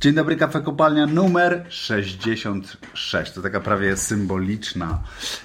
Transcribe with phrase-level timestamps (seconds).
[0.00, 3.32] Dzień dobry, kafe kopalnia numer 66.
[3.32, 5.02] To taka prawie symboliczna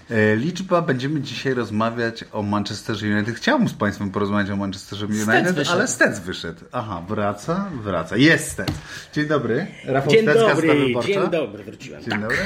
[0.09, 0.81] e, liczba.
[0.81, 3.35] Będziemy dzisiaj rozmawiać o Manchesterze United.
[3.35, 5.77] Chciałbym z Państwem porozmawiać o Manchesterze United, wyszedł.
[5.77, 6.61] ale Stec wyszedł.
[6.71, 8.17] Aha, wraca, wraca.
[8.17, 8.67] Jest Stec.
[9.13, 9.67] Dzień dobry.
[9.85, 10.67] Rafał Dzień Stec, dobry,
[11.05, 12.01] dzień dobry, wróciłem.
[12.01, 12.21] Dzień tak.
[12.21, 12.37] dobry.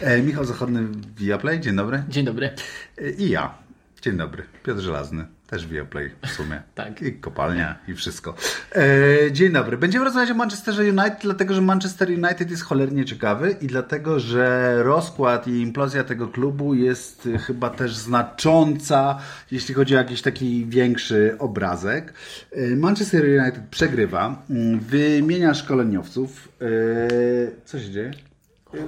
[0.00, 1.60] E, Michał Zachodny, Viaplay.
[1.60, 2.02] Dzień dobry.
[2.08, 2.50] Dzień dobry.
[2.98, 3.54] E, I ja.
[4.02, 4.42] Dzień dobry.
[4.62, 5.26] Piotr Żelazny.
[5.46, 6.62] Też Viaplay w sumie.
[6.74, 7.02] Tak.
[7.02, 8.34] I kopalnia i wszystko.
[8.72, 9.76] E, dzień dobry.
[9.76, 14.74] Będziemy rozmawiać o Manchesterze United, dlatego że Manchester United jest cholernie ciekawy i dlatego, że
[14.82, 19.18] rozkład i implozja tego klubu jest e, chyba też znacząca,
[19.50, 22.14] jeśli chodzi o jakiś taki większy obrazek.
[22.52, 26.48] E, Manchester United przegrywa, mm, wymienia szkoleniowców.
[26.60, 26.66] E,
[27.64, 28.12] co się dzieje?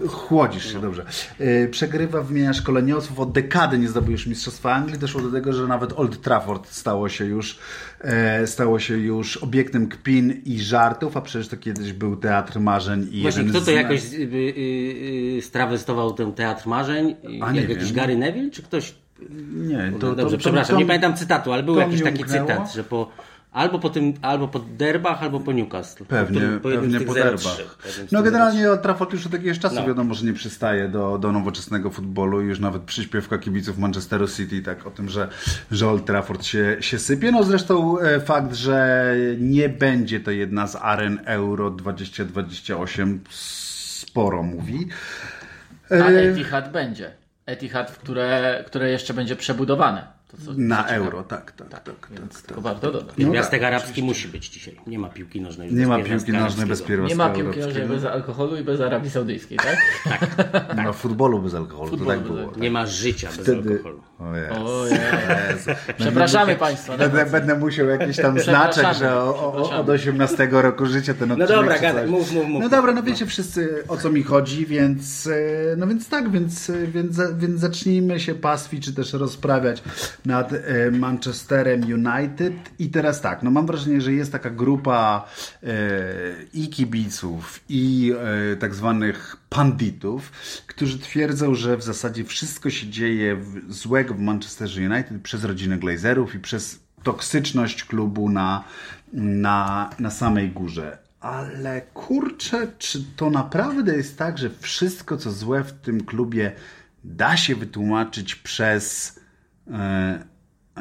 [0.09, 1.05] Chłodzisz się, dobrze.
[1.39, 3.21] Yy, Przegrywa, wymienia szkoleniowców.
[3.21, 4.99] Od dekady nie zdobył już Mistrzostwa Anglii.
[4.99, 7.59] Doszło do tego, że nawet Old Trafford stało się już,
[8.01, 13.09] e, stało się już obiektem kpin i żartów, a przecież to kiedyś był teatr marzeń
[13.13, 13.69] i Właśnie, kto to z...
[13.69, 17.17] jakoś y, y, y, strawestował ten teatr marzeń?
[17.43, 17.95] A nie Jak jakiś wiem.
[17.97, 18.95] Gary Neville, czy ktoś?
[19.55, 22.49] Nie, to, Dobrze, to, to, przepraszam, to, nie pamiętam cytatu, ale był jakiś taki umknęło.
[22.49, 23.11] cytat, że po,
[23.57, 26.05] albo po tym, albo po derbach, albo po Newcastle.
[26.05, 27.79] Pewnie, Po, po pewnie po 0-3, derbach.
[28.13, 29.87] No generalnie Old Trafford już od jakiegoś czasu No.
[29.87, 32.41] wiadomo, że nie przystaje do, do nowoczesnego futbolu.
[32.41, 35.29] Już nawet przyśpiewka kibiców Manchesteru City tak o tym, że,
[35.71, 37.33] że Old Trafford się, się sypie.
[37.33, 44.89] No zresztą e, fakt, że nie będzie to jedna z aren Euro 2028 sporo mówi.
[45.91, 47.11] A E, Etihad będzie.
[47.47, 50.16] Etihad, które, które jeszcze będzie przebudowane.
[50.31, 51.83] To co, Na euro, tak, tak, tak.
[51.85, 52.41] tak, tak.
[52.47, 53.15] tylko warto dodać.
[53.19, 54.81] No tak, arabski musi być dzisiaj.
[54.87, 55.75] Nie ma piłki nożnej.
[55.75, 58.81] Nie ma bez piłki nożnej bez pierwiastka Nie ma piłki nożnej bez alkoholu i bez
[58.81, 59.77] Arabii Saudyjskiej, tak?
[60.77, 62.53] Nie ma futbolu bez alkoholu, to Futbolu tak bez było.
[62.57, 64.03] Nie ma życia bez alkoholu.
[64.19, 64.67] O Jezu.
[64.67, 64.99] Ojej.
[65.51, 65.71] Jezu.
[65.99, 66.97] Przepraszamy Państwa.
[66.97, 69.81] Będę, będę musiał jakiś tam znaczek, że o, o, przepraszamy.
[69.81, 71.49] od 18 roku życia ten odcinek.
[71.49, 72.63] dobra, czy gadaj, mów, mów, mów.
[72.63, 76.71] No dobra, no wiecie wszyscy o co mi chodzi, więc e, no więc tak, więc,
[76.71, 79.83] e, więc, więc zacznijmy się pastwić, czy też rozprawiać
[80.27, 82.55] nad e, Manchesterem United.
[82.79, 85.29] I teraz tak, no mam wrażenie, że jest taka grupa
[85.63, 85.67] e,
[86.55, 88.13] i kibiców, i
[88.53, 90.33] e, tak zwanych panditów,
[90.67, 93.37] którzy twierdzą, że w zasadzie wszystko się dzieje
[93.69, 98.65] złego w Manchesterze United przez rodzinę Glazerów i przez toksyczność klubu na,
[99.13, 100.99] na, na samej górze.
[101.21, 106.53] Ale kurczę, czy to naprawdę jest tak, że wszystko co złe w tym klubie
[107.05, 109.17] da się wytłumaczyć przez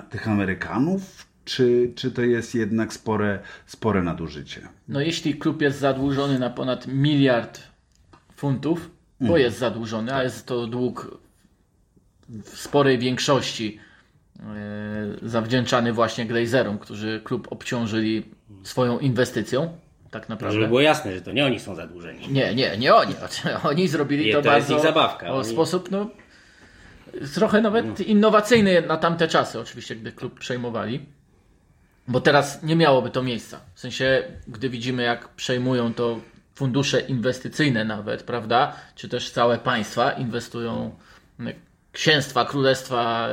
[0.10, 1.26] tych Amerykanów?
[1.46, 4.62] Czy, czy to jest jednak spore, spore nadużycie?
[4.88, 7.60] No jeśli klub jest zadłużony na ponad miliard
[8.36, 9.42] funtów, bo Mhm.
[9.44, 11.18] jest zadłużony, a jest to dług
[12.30, 13.80] w sporej większości
[14.40, 14.44] e,
[15.30, 18.24] zawdzięczany właśnie Glazerom, którzy klub obciążyli
[18.64, 19.78] swoją inwestycją,
[20.12, 20.68] tak Żeby naprawdę.
[20.68, 22.28] było jasne, że to nie oni są zadłużeni.
[22.32, 23.14] Nie, nie, nie oni.
[23.64, 25.28] Oni zrobili Nie, to, to jest bardzo ich zabawka.
[25.32, 26.10] o Oni- sposób no,
[27.34, 31.06] trochę nawet innowacyjny na tamte czasy, oczywiście, gdy klub przejmowali.
[32.08, 33.60] Bo teraz nie miałoby to miejsca.
[33.74, 36.20] W sensie, gdy widzimy, jak przejmują to
[36.56, 38.76] fundusze inwestycyjne nawet, prawda?
[38.96, 40.96] Czy też całe państwa inwestują,
[41.40, 41.50] m,
[41.92, 43.28] księstwa, królestwa,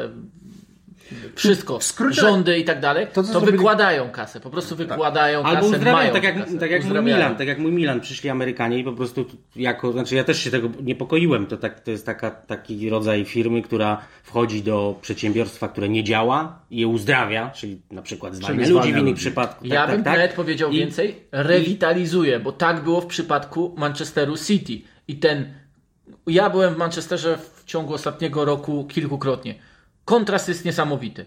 [1.34, 4.40] wszystko, skrócie- rządy i tak dalej, to, to, wykładają kasę.
[4.40, 7.16] Po prostu wykładają Albo kasę, uzdrawiają, mają tak jak, kasę, tak jak mój uzdrawiają.
[7.16, 8.00] Milan, tak jak mój Milan.
[8.00, 11.46] Przyszli Amerykanie i po prostu tu jako, znaczy ja też się tego niepokoiłem.
[11.46, 16.60] To, tak, to jest taka, taki rodzaj firmy, która wchodzi do przedsiębiorstwa, które nie działa
[16.70, 19.64] i je uzdrawia, czyli na przykład zwalnia ludzi w innych przypadkach.
[19.64, 20.36] Ja tak, bym tak, nawet tak.
[20.36, 24.80] powiedział I- więcej, rewitalizuje, bo tak było w przypadku Manchesteru City.
[25.08, 25.54] I ten.
[26.26, 29.54] Ja byłem w Manchesterze w ciągu ostatniego roku kilkukrotnie.
[30.04, 31.24] Kontrast jest niesamowity.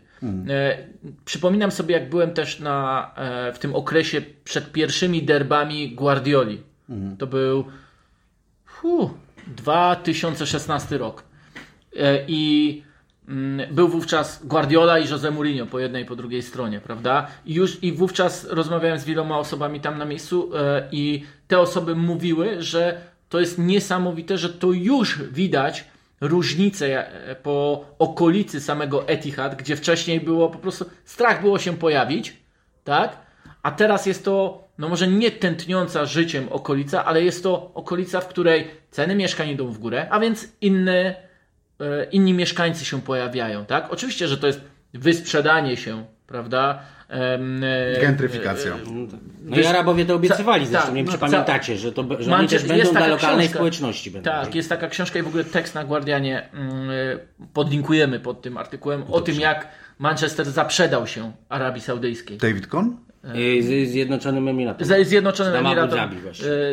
[0.50, 0.78] E,
[1.26, 6.62] przypominam sobie, jak byłem też na, e, w tym okresie przed pierwszymi derbami Guardioli.
[7.18, 7.66] To był
[8.66, 9.10] fu,
[9.48, 11.24] 2016 rok.
[11.98, 12.84] E, I
[13.28, 17.28] mm, był wówczas Guardiola i Jose Mourinho po jednej i po drugiej stronie, prawda?
[17.46, 20.52] I już i wówczas rozmawiałem z wieloma osobami tam na miejscu
[20.92, 25.86] i te osoby mówiły, że to jest niesamowite, że to już widać
[26.28, 32.38] różnicę e, po okolicy samego Etihad, gdzie wcześniej było po prostu strach było się pojawić,
[32.84, 33.18] tak?
[33.64, 38.28] A teraz jest to, no może nie tętniąca życiem okolica, ale jest to okolica, w
[38.28, 41.16] której ceny mieszkań idą w górę, a więc inne,
[41.80, 43.94] e, inni mieszkańcy się pojawiają, tak?
[43.94, 44.62] Oczywiście, że to jest
[44.94, 46.82] wysprzedanie się, prawda?
[47.10, 48.72] E, Gentryfikacja.
[49.42, 52.36] No i Arabowie to obiecywali zresztą, tak, nie wiem no, czy pamiętacie, że, to, że
[52.36, 53.58] oni też będą dla lokalnej książka.
[53.58, 54.12] społeczności.
[54.12, 54.32] Będą.
[54.32, 56.90] Tak, jest taka książka i w ogóle tekst na Guardianie mm,
[57.54, 59.68] podlinkujemy pod tym artykułem o tym, jak
[60.00, 62.38] Manchester zaprzedał się Arabii Saudyjskiej.
[62.38, 62.90] David Kohn?
[63.36, 64.88] Y, Z Zjednoczonym Emiratem.
[64.88, 66.10] Z Zjednoczonym Emiratom, e,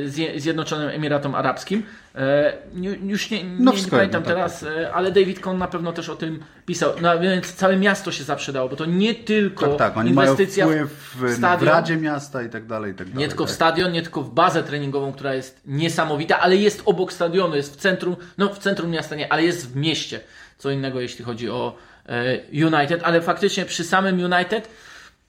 [0.08, 1.82] Zje- Zjednoczonym Emiratom Arabskim.
[2.14, 5.68] E, nie- Już nie, nie, No nie pamiętam tak, teraz, e, ale David Cohn na
[5.68, 6.92] pewno też o tym pisał.
[7.02, 10.66] No, więc całe miasto się zaprzedało, bo to nie tylko Tak, tak, oni mają inwestycja
[10.66, 13.18] wpływ w w, w stadion, Radzie Miasta i tak dalej, i tak dalej.
[13.22, 13.54] nie tylko w tak.
[13.54, 17.76] stadion, nie tylko w bazę treningową, która jest niesamowita, ale jest obok stadionu, jest w
[17.76, 20.20] centrum, no w centrum miasta nie, ale jest w mieście.
[20.58, 21.76] Co innego jeśli chodzi o
[22.06, 24.68] e, United, ale faktycznie przy samym United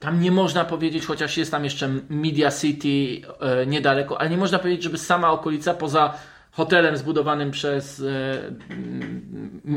[0.04, 4.60] tam nie można powiedzieć, chociaż jest tam jeszcze Media City e, niedaleko, ale nie można
[4.60, 6.14] powiedzieć, żeby sama okolica poza
[6.54, 8.38] hotelem zbudowanym przez e,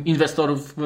[0.04, 0.82] inwestorów e,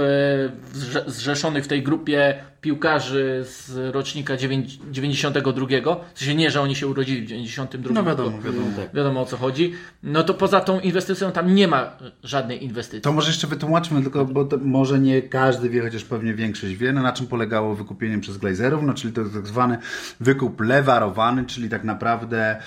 [0.78, 5.66] zrze- zrzeszonych w tej grupie piłkarzy z rocznika dziewięć- 92.
[6.14, 7.94] W sensie nie, że oni się urodzili w 92.
[7.94, 8.66] No wiadomo, wiadomo.
[8.76, 8.94] Tak.
[8.94, 9.72] wiadomo o co chodzi.
[10.02, 11.90] No to poza tą inwestycją tam nie ma
[12.22, 13.00] żadnej inwestycji.
[13.00, 17.02] To może jeszcze wytłumaczmy, tylko bo może nie każdy wie, chociaż pewnie większość wie, no
[17.02, 19.78] na czym polegało wykupienie przez Glazerów, no czyli to tak zwany
[20.20, 22.62] wykup lewarowany, czyli tak naprawdę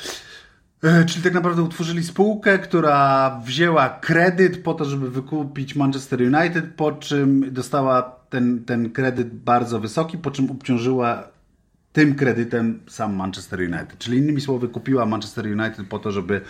[1.07, 6.91] Czyli tak naprawdę utworzyli spółkę, która wzięła kredyt po to, żeby wykupić Manchester United, po
[6.91, 11.32] czym dostała ten, ten kredyt bardzo wysoki, po czym obciążyła
[11.93, 13.97] tym kredytem sam Manchester United.
[13.97, 16.41] Czyli innymi słowy kupiła Manchester United po to, żeby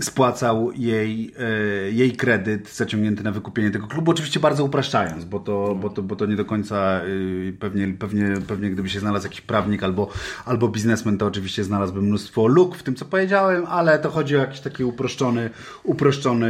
[0.00, 4.10] spłacał jej, e, jej kredyt zaciągnięty na wykupienie tego klubu.
[4.10, 8.34] Oczywiście bardzo upraszczając, bo to, bo to, bo to nie do końca y, pewnie, pewnie,
[8.46, 10.10] pewnie gdyby się znalazł jakiś prawnik albo,
[10.44, 14.40] albo biznesmen, to oczywiście znalazłby mnóstwo luk w tym, co powiedziałem, ale to chodzi o
[14.40, 15.50] jakiś taki uproszczony,
[15.84, 16.46] uproszczony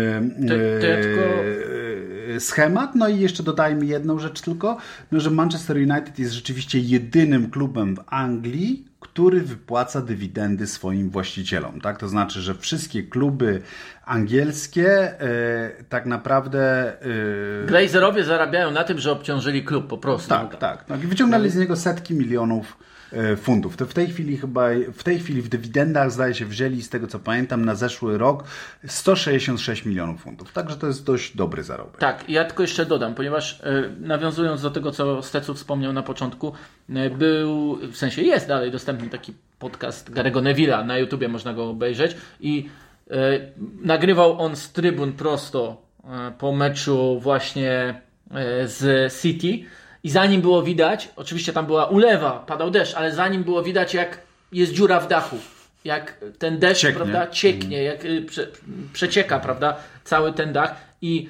[0.51, 2.95] e, e, schemat.
[2.95, 4.77] No i jeszcze dodajmy jedną rzecz tylko,
[5.13, 8.28] no, że Manchester United jest rzeczywiście jedynym klubem w Anglii,
[9.01, 11.81] który wypłaca dywidendy swoim właścicielom.
[11.81, 11.99] Tak?
[11.99, 13.63] To znaczy, że wszystkie kluby
[14.05, 16.93] angielskie e, tak naprawdę.
[17.63, 20.29] E, Glazerowie zarabiają na tym, że obciążyli klub po prostu.
[20.29, 21.05] tak, tak, tak.
[21.05, 22.77] I wyciągnęli z niego setki milionów
[23.37, 23.77] funtów.
[23.77, 27.07] To w tej chwili chyba, w tej chwili w dywidendach zdaje się wzięli, z tego
[27.07, 28.45] co pamiętam, na zeszły rok
[28.87, 30.53] 166 milionów funtów.
[30.53, 32.01] Także to jest dość dobry zarobek.
[32.01, 36.53] Tak, ja tylko jeszcze dodam, ponieważ e, nawiązując do tego, co Stecu wspomniał na początku,
[36.89, 41.71] e, był, w sensie jest dalej dostępny taki podcast Garego Neville'a, na YouTubie można go
[41.71, 42.69] obejrzeć i
[43.11, 43.15] e,
[43.83, 48.01] nagrywał on z trybun prosto e, po meczu właśnie
[48.31, 49.65] e, z City
[50.05, 54.19] i zanim było widać, oczywiście tam była ulewa, padał deszcz, ale zanim było widać jak
[54.53, 55.37] jest dziura w dachu,
[55.85, 56.97] jak ten deszcz, Cieknie.
[56.97, 58.47] prawda, cieknie, jak y, prze,
[58.93, 61.29] przecieka, prawda, cały ten dach i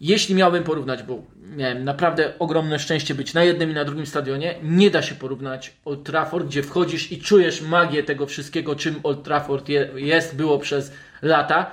[0.00, 1.22] jeśli miałbym porównać, bo
[1.56, 5.72] miałem naprawdę ogromne szczęście być na jednym i na drugim stadionie, nie da się porównać
[5.84, 10.58] Old Trafford, gdzie wchodzisz i czujesz magię tego wszystkiego, czym Old Trafford je, jest, było
[10.58, 10.92] przez
[11.22, 11.70] lata.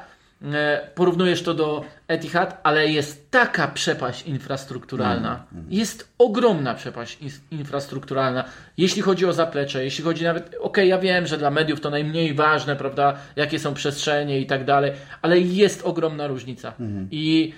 [0.54, 5.44] E, Porównujesz to do Etihad, ale jest taka przepaść infrastrukturalna.
[5.70, 8.44] Jest ogromna przepaść in- infrastrukturalna.
[8.78, 12.34] Jeśli chodzi o zaplecze, jeśli chodzi nawet, okej, ja wiem, że dla mediów to najmniej
[12.34, 16.74] ważne, prawda, jakie są przestrzenie i tak dalej, ale jest ogromna różnica.
[17.12, 17.54] I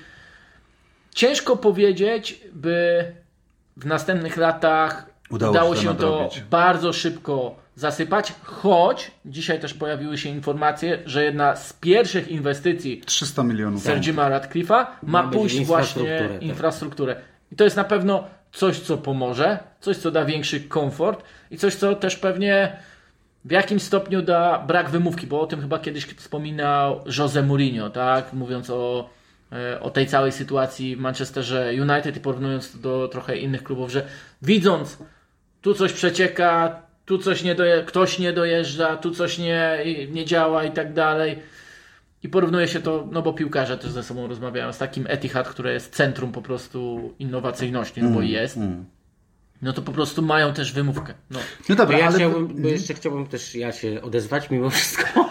[1.16, 3.06] ciężko powiedzieć, by
[3.78, 9.74] w następnych latach Udało udało, się to się to bardzo szybko zasypać, choć dzisiaj też
[9.74, 15.66] pojawiły się informacje, że jedna z pierwszych inwestycji 300 milionów Sir Jima Radcliffe'a ma pójść
[15.66, 16.44] właśnie tak.
[16.44, 17.16] infrastrukturę.
[17.52, 21.76] I to jest na pewno coś, co pomoże, coś, co da większy komfort i coś,
[21.76, 22.78] co też pewnie
[23.46, 28.34] w jakim stopniu da brak wymówki, bo o tym chyba kiedyś wspominał Jose Mourinho, tak?
[28.34, 29.10] Mówiąc o,
[29.52, 33.92] e, o tej całej sytuacji w Manchesterze United i porównując to do trochę innych klubów,
[33.92, 34.06] że
[34.42, 34.98] widząc
[35.62, 39.78] tu coś przecieka, tu coś nie doje, ktoś nie dojeżdża, tu coś nie,
[40.12, 41.40] nie działa i tak dalej.
[42.24, 45.74] I porównuje się to, no bo piłkarze też ze sobą rozmawiają, z takim Etihad, które
[45.74, 48.58] jest centrum po prostu innowacyjności, no bo jest.
[49.62, 51.14] No to po prostu mają też wymówkę.
[51.32, 51.40] No.
[51.70, 55.30] No To dobra, ja ale, chciałbym, bo jeszcze chciałbym też ja się odezwać mimo wszystko.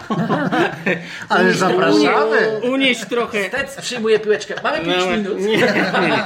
[1.29, 2.61] ale zapraszamy.
[2.71, 3.49] Unieść trochę.
[3.49, 4.53] Tec przyjmuje piłeczkę.
[4.63, 5.39] Mamy 5 No, minut.
[5.39, 5.57] Nie, nie,
[6.01, 6.23] nie.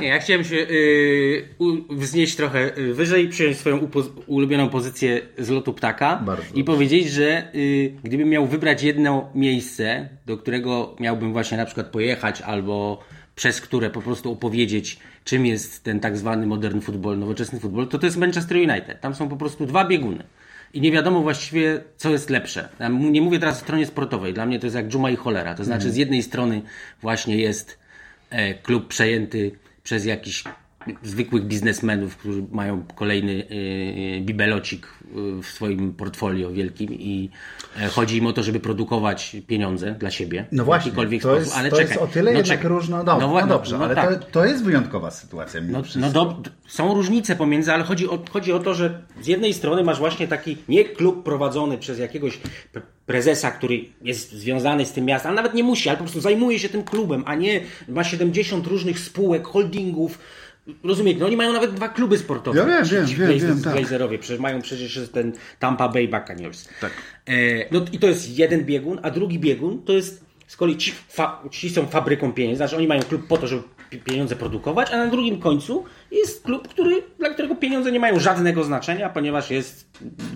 [0.00, 1.48] nie, ja chciałem się y,
[1.90, 3.88] wznieść trochę y, wyżej, przyjąć swoją
[4.26, 10.08] ulubioną pozycję z lotu ptaka Bardzo i powiedzieć, że y, gdybym miał wybrać jedno miejsce,
[10.26, 15.84] do którego miałbym właśnie na przykład pojechać albo przez które po prostu opowiedzieć, czym jest
[15.84, 19.00] ten tak zwany modern futbol, nowoczesny futbol, to to jest Manchester United.
[19.00, 20.24] Tam są po prostu dwa bieguny.
[20.74, 22.68] I nie wiadomo właściwie, co jest lepsze.
[22.80, 24.34] Ja nie mówię teraz o stronie sportowej.
[24.34, 25.54] Dla mnie to jest jak dżuma i cholera.
[25.54, 26.62] To znaczy, z jednej strony
[27.02, 27.78] właśnie jest
[28.30, 29.50] e, klub przejęty
[29.82, 30.44] przez jakiś
[31.02, 34.86] zwykłych biznesmenów, którzy mają kolejny y, bibelocik
[35.42, 37.30] w swoim portfolio wielkim i
[37.90, 40.46] chodzi im o to, żeby produkować pieniądze dla siebie.
[40.52, 41.44] No w właśnie, jakikolwiek to, sposób.
[41.44, 42.68] jest, ale to czekaj, jest o tyle no jednak czekaj.
[42.68, 43.02] różno.
[43.02, 44.24] No, no, wła- dobrze, no ale tak.
[44.24, 45.60] to, to jest wyjątkowa sytuacja.
[45.68, 49.54] No, no do, są różnice pomiędzy, ale chodzi o, chodzi o to, że z jednej
[49.54, 52.38] strony masz właśnie taki nie klub prowadzony przez jakiegoś
[52.74, 56.20] pre- prezesa, który jest związany z tym miastem, ale nawet nie musi, ale po prostu
[56.20, 60.18] zajmuje się tym klubem, a nie ma 70 różnych spółek, holdingów.
[60.84, 62.58] Rozumiecie, no oni mają nawet dwa kluby sportowe.
[62.58, 63.72] Ja wiem, Ci- wiem, wiem, Blaze- wiem, tak.
[63.72, 66.68] Blazerowie, przecież mają przecież ten Tampa Bay Buccaneers.
[66.80, 66.92] Tak.
[67.28, 67.32] E,
[67.70, 71.42] no i to jest jeden biegun, a drugi biegun to jest z kolei ci, fa,
[71.50, 73.62] ci są fabryką pieniędzy, znaczy oni mają klub po to, żeby
[74.04, 78.64] pieniądze produkować, a na drugim końcu jest klub, który, dla którego pieniądze nie mają żadnego
[78.64, 79.86] znaczenia, ponieważ jest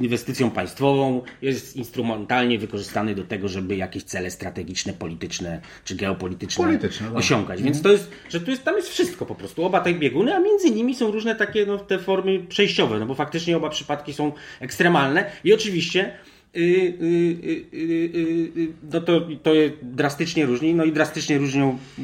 [0.00, 7.06] inwestycją państwową, jest instrumentalnie wykorzystany do tego, żeby jakieś cele strategiczne, polityczne czy geopolityczne Polityczne,
[7.06, 7.16] tak.
[7.16, 7.62] osiągać.
[7.62, 10.40] Więc to jest, że tu jest, tam jest wszystko po prostu, oba te bieguny, a
[10.40, 14.32] między nimi są różne takie no, te formy przejściowe, no bo faktycznie oba przypadki są
[14.60, 16.14] ekstremalne i oczywiście
[18.92, 22.02] no to, to je drastycznie różni, no i drastycznie różnią y,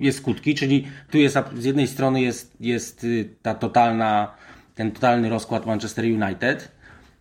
[0.00, 4.34] je skutki, czyli tu jest z jednej strony jest, jest y, ta totalna,
[4.74, 6.72] ten totalny rozkład Manchester United,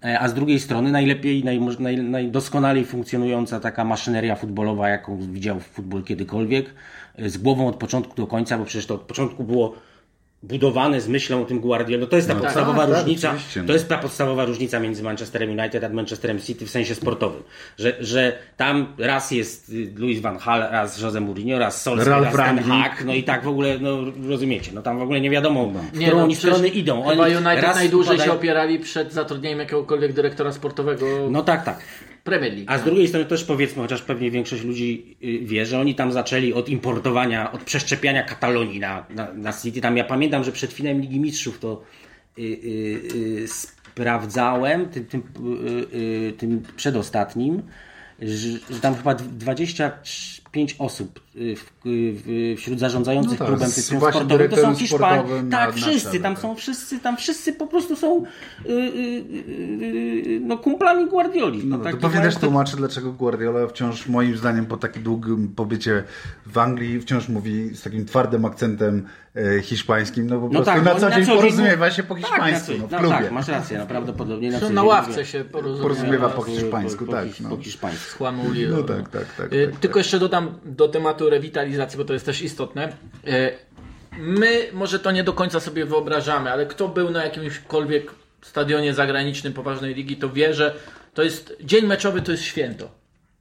[0.03, 5.59] e, a z drugiej strony najlepiej, naj, naj, najdoskonalej funkcjonująca taka maszyneria futbolowa, jaką widział
[5.59, 6.73] futbol kiedykolwiek,
[7.15, 9.75] e, z głową od początku do końca, bo przecież to od początku było
[10.43, 12.07] budowane z myślą o tym Guardiolo.
[12.07, 13.33] To jest ta No podstawowa tak, tak, różnica.
[13.55, 13.63] no.
[13.67, 17.43] to jest ta podstawowa różnica między Manchesterem United a Manchesterem City w sensie sportowym.
[17.77, 22.55] Że, że tam raz jest y, Louis van Gaal, raz Jose Mourinho, raz Solskjaer, raz
[22.55, 22.59] Ten.
[22.59, 23.03] Hag.
[23.05, 23.97] No i tak w ogóle, no
[24.29, 27.03] rozumiecie, no tam w ogóle nie wiadomo, w Nie, którą no, oni strony idą.
[27.09, 31.63] Chyba Oni United raz najdłużej wpadają- się opierali przed zatrudnieniem jakiegokolwiek dyrektora sportowego No tak,
[31.63, 31.79] tak.
[32.29, 32.65] Premier League.
[32.67, 36.11] A z drugiej strony też powiedzmy, chociaż pewnie większość ludzi y, wie, że oni tam
[36.11, 39.81] zaczęli od importowania, od przeszczepiania Katalonii na, na, na City.
[39.81, 41.83] Tam ja pamiętam, że przed finałem Ligi Mistrzów to
[42.39, 42.47] y, y,
[43.15, 45.23] y, sprawdzałem, tym, tym,
[45.93, 47.61] y, y, tym przedostatnim,
[48.21, 54.49] że, że tam chyba 25 osób w, w, wśród zarządzających No tak, klubem właśnie sportowym
[54.49, 55.23] to są Hiszpanie.
[55.43, 56.41] na- Tak, na wszyscy, czele, tam tak.
[56.41, 58.23] są wszyscy, tam wszyscy po prostu są
[58.65, 59.23] y, y, y,
[60.27, 61.65] y, no, kumplami Guardioli.
[61.65, 66.03] No, to taki pewnie też tłumaczy, dlaczego Guardiola wciąż, moim zdaniem, po takim długim pobycie
[66.45, 69.05] w Anglii, wciąż mówi z takim twardym akcentem
[69.35, 71.91] e, hiszpańskim, no po No prostu tak, na no, co na dzień co dzień porozumiewa
[71.91, 73.15] się po Tak, hiszpańsku, na co- no, w no klubie.
[73.15, 75.81] tak, masz rację, no, prawdopodobnie na, co na ławce się porozumiewa.
[75.83, 77.27] Porozumiewa po Po- hiszpańsku, po, tak.
[77.27, 77.49] po, No.
[77.49, 78.17] po hiszpańsku.
[78.17, 78.67] z Juan Uli.
[78.67, 79.53] No tak, tak, tak.
[79.53, 82.87] Y, tak, Tylko jeszcze dodam do tematu rewitalizacji, bo to jest też istotne.
[83.27, 83.51] Y,
[84.17, 88.11] My może to nie do końca sobie wyobrażamy, ale kto był na jakimśkolwiek
[88.41, 90.75] stadionie zagranicznym poważnej ligi, to wie, że
[91.13, 92.91] to jest dzień meczowy to jest święto.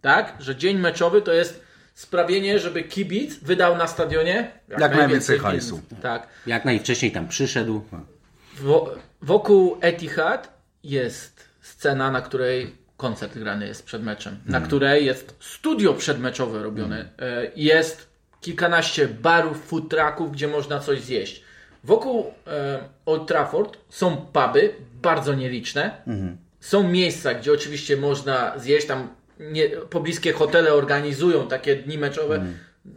[0.01, 0.37] Tak?
[0.41, 1.63] Że dzień meczowy to jest
[1.95, 5.75] sprawienie, żeby kibic wydał na stadionie jak, najwięcej hajsu.
[5.77, 6.03] pieniędzy.
[6.03, 6.29] Tak.
[6.47, 7.83] Jak najwcześniej tam przyszedł.
[8.61, 15.37] Wo- wokół Etihad jest scena, na której koncert grany jest przed meczem, na której jest
[15.41, 17.05] studio przedmeczowe robione.
[17.19, 18.09] E, Jest
[18.41, 21.43] kilkanaście barów, food trucków, gdzie można coś zjeść.
[21.85, 25.91] Wokół e, Old Trafford są puby, bardzo nieliczne.
[26.61, 29.09] Są miejsca, gdzie oczywiście można zjeść, tam
[29.41, 32.45] nie, pobliskie hotele organizują takie dni meczowe,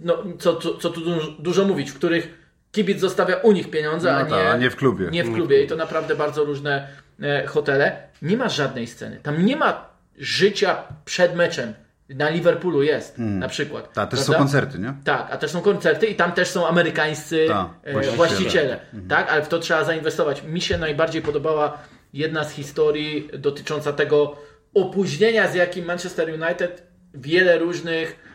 [0.02, 2.42] no, co, co, co tu dużo, dużo mówić, w których
[2.72, 5.10] kibic zostawia u nich pieniądze, No a, tak, nie, a nie w klubie.
[5.12, 6.88] Nie w klubie i to naprawdę bardzo różne
[7.22, 8.04] e, hotele.
[8.22, 9.20] Nie ma żadnej sceny.
[9.24, 9.91] Tam nie ma
[10.22, 11.74] życia przed meczem.
[12.10, 13.94] Na Liverpoolu jest na przykład.
[13.94, 14.40] Tak, też są prawda?
[14.44, 14.94] koncerty, nie?
[15.04, 18.18] Tak, a też są koncerty i tam też są amerykańscy Tak, e, właściciele.
[18.18, 18.80] właściciele.
[19.10, 20.44] Tak, ale w to trzeba zainwestować.
[20.44, 21.78] Mi się najbardziej podobała
[22.14, 24.36] jedna z historii dotycząca tego
[24.74, 28.32] opóźnienia, z jakim Manchester United wiele różnych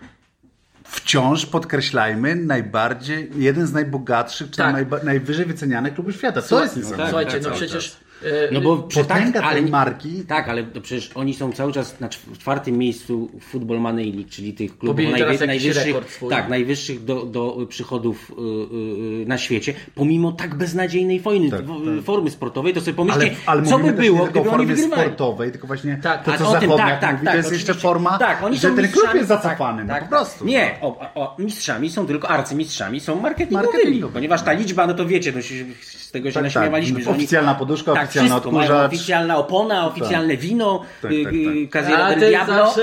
[0.89, 4.73] Wciąż podkreślajmy, najbardziej, jeden z najbogatszych, czy Tak.
[4.73, 6.43] najba, najwyżej wycenianych klubów świata.
[6.43, 7.09] To jest tak, niesamowite.
[7.09, 8.06] Słuchajcie, tak, no przecież e,
[8.53, 12.01] No bo przecież Potęga tej ale- marki Tak, ale to przecież oni są cały czas
[12.01, 15.97] na czw- czwartym miejscu w Football Money League, czyli tych klubów jakiś najwyższych,
[16.31, 21.63] tak, najwyższych do, do przychodów y, y, y, na świecie, pomimo tak beznadziejnej wojny, Tak,
[21.63, 22.05] w- tak.
[22.05, 24.67] formy sportowej, to sobie Ale, pomyślcie, ale co by było, nie gdyby o oni formie
[24.67, 25.03] wygrywali.
[25.03, 27.53] sportowej, tylko właśnie Tak, to, co o tym, Zachodniak tak, tak, mówi, tak, to jest
[27.53, 30.39] jeszcze forma, tak, oni że są ten klub jest zacofany, tak, no tak, po prostu.
[30.39, 30.49] tak.
[30.49, 34.13] Nie, o, o, mistrzami są tylko arcymistrzami, są marketingowymi, Marketingowymi.
[34.15, 35.41] ponieważ ta liczba, no to wiecie, no,
[35.83, 37.15] z tego się Tak, naśmiewaliśmy, tak.
[37.15, 38.93] Oficjalna poduszka, tak, oficjalny wszystko, mają odkurzacz.
[38.95, 42.01] oficjalna opona, oficjalne wino, Tak, y, tak, y, tak.
[42.01, 42.75] A del Diablo,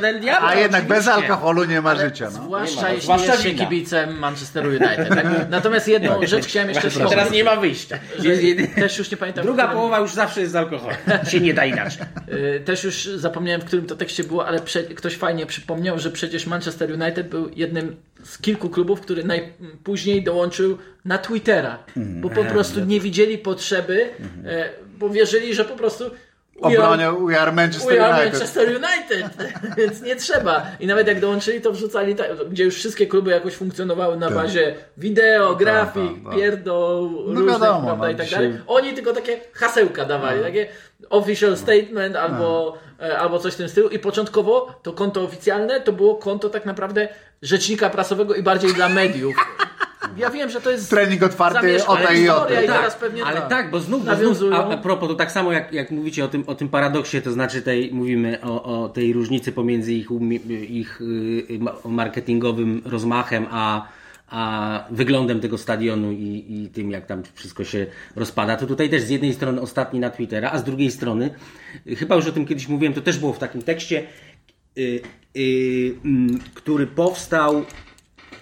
[0.00, 0.48] del Diablo.
[0.48, 2.24] A jednak bez alkoholu nie ma życia.
[2.24, 2.30] No.
[2.44, 5.08] Zwłaszcza jeśli zwłaszcza jest się kibicem Manchesteru United.
[5.08, 5.26] Tak?
[5.50, 7.30] Natomiast jedną rzecz chciałem jeszcze Teraz wspomnieć.
[7.32, 7.98] nie ma wyjścia.
[8.74, 9.44] Też już nie pamiętam.
[9.44, 10.96] Druga którym- połowa już zawsze jest z alkoholem.
[11.30, 12.02] Się nie da inaczej.
[12.56, 16.10] Y, Też już zapomniałem, w którym to tekście było, ale prze, ktoś fajnie przypomniał, że
[16.10, 22.44] przecież Manchester United był jednym z kilku klubów, który najpóźniej dołączył na Twittera, bo po
[22.44, 24.10] prostu nie widzieli potrzeby,
[24.46, 26.04] e, bo wierzyli, że po prostu
[26.60, 28.32] Obronią We Are Manchester We are United.
[28.32, 30.66] Manchester United, więc nie trzeba.
[30.80, 34.74] I nawet jak dołączyli, to wrzucali, tak, gdzie już wszystkie kluby jakoś funkcjonowały na bazie
[34.96, 36.34] wideo, grafik, tak, tak.
[36.34, 38.62] pierdol, No różnych, wiadomo, prawda, no, i tak dzisiaj- dalej.
[38.66, 40.66] Oni tylko takie hasełka dawali, takie
[41.10, 43.88] official statement albo, e, albo coś w tym stylu.
[43.88, 47.08] I początkowo to konto oficjalne to było konto tak naprawdę
[47.42, 49.34] rzecznika prasowego i bardziej dla mediów.
[50.16, 52.68] Ja wiem, że to jest Trening otwarty zamieszkana o tej i tej.
[53.00, 54.70] pewnie Ale tak, bo znów, bo znów nawiązują.
[54.72, 57.62] a, propos, to tak samo jak, jak mówicie o tym, o tym paradoksie, to znaczy
[57.62, 60.08] tej, mówimy o, o tej różnicy pomiędzy ich,
[60.68, 63.88] ich y, ma- marketingowym rozmachem, a,
[64.28, 68.56] a wyglądem tego stadionu i, i tym, jak tam wszystko się rozpada.
[68.56, 71.30] To tutaj też z jednej strony ostatni na Twittera, a z drugiej strony,
[71.96, 74.06] chyba już o tym kiedyś mówiłem, to też było w takim tekście,
[74.78, 75.00] y,
[76.54, 77.62] który powstał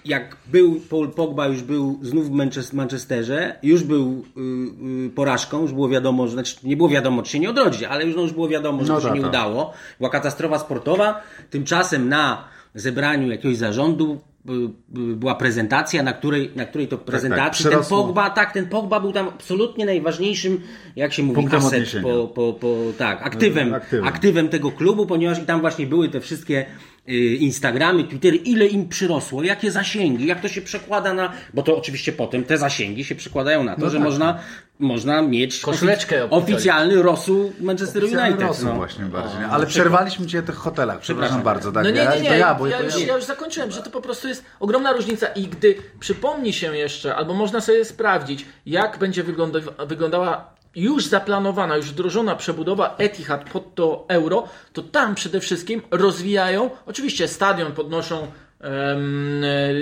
[0.05, 5.61] jak był Paul Pogba, już był znów w Manches- Manchesterze, już był y, y, porażką,
[5.61, 8.21] już było wiadomo, że znaczy nie było wiadomo, czy się nie odrodzi, ale już, no,
[8.21, 9.29] już było wiadomo, że No to się tak, nie tak.
[9.29, 9.73] udało.
[9.97, 11.21] Była katastrofa sportowa.
[11.49, 12.43] Tymczasem na
[12.75, 14.30] zebraniu jakiegoś zarządu y, y,
[14.89, 18.03] była prezentacja, na której, na której to prezentacji ten przerosło.
[18.03, 20.61] Pogba, tak, ten Pogba był tam absolutnie najważniejszym,
[20.95, 22.03] jak się mówi, odniesienia.
[22.03, 24.07] po, po, po, tak, aktywem, Aktywem.
[24.07, 26.65] aktywem tego klubu, ponieważ i tam właśnie były te wszystkie y,
[27.39, 32.11] Instagramy, Twittery, ile im przyrosło, jakie zasięgi, jak to się przekłada na, bo to oczywiście
[32.11, 34.03] potem te zasięgi się przekładają na to, No że tak.
[34.05, 34.39] można,
[34.79, 38.47] można mieć Koszuleczkę ofic- oficjalny rosół Manchester Oficjalny United.
[38.47, 38.75] rosół no.
[38.75, 39.37] właśnie bardziej.
[39.51, 41.43] Ale przerwaliśmy cię w tych hotelach, przepraszam Przepraszam.
[41.43, 41.71] bardzo.
[41.71, 43.23] Tak, No nie, ja, nie, nie, To ja, ja, bo to już, ja, ja już
[43.25, 47.61] zakończyłem, że to po prostu jest ogromna różnica i gdy przypomni się jeszcze, albo można
[47.61, 54.47] sobie sprawdzić, jak będzie wygląda, wyglądała już zaplanowana, już wdrożona przebudowa Etihad pod to euro,
[54.73, 58.27] to tam przede wszystkim rozwijają, oczywiście stadion podnoszą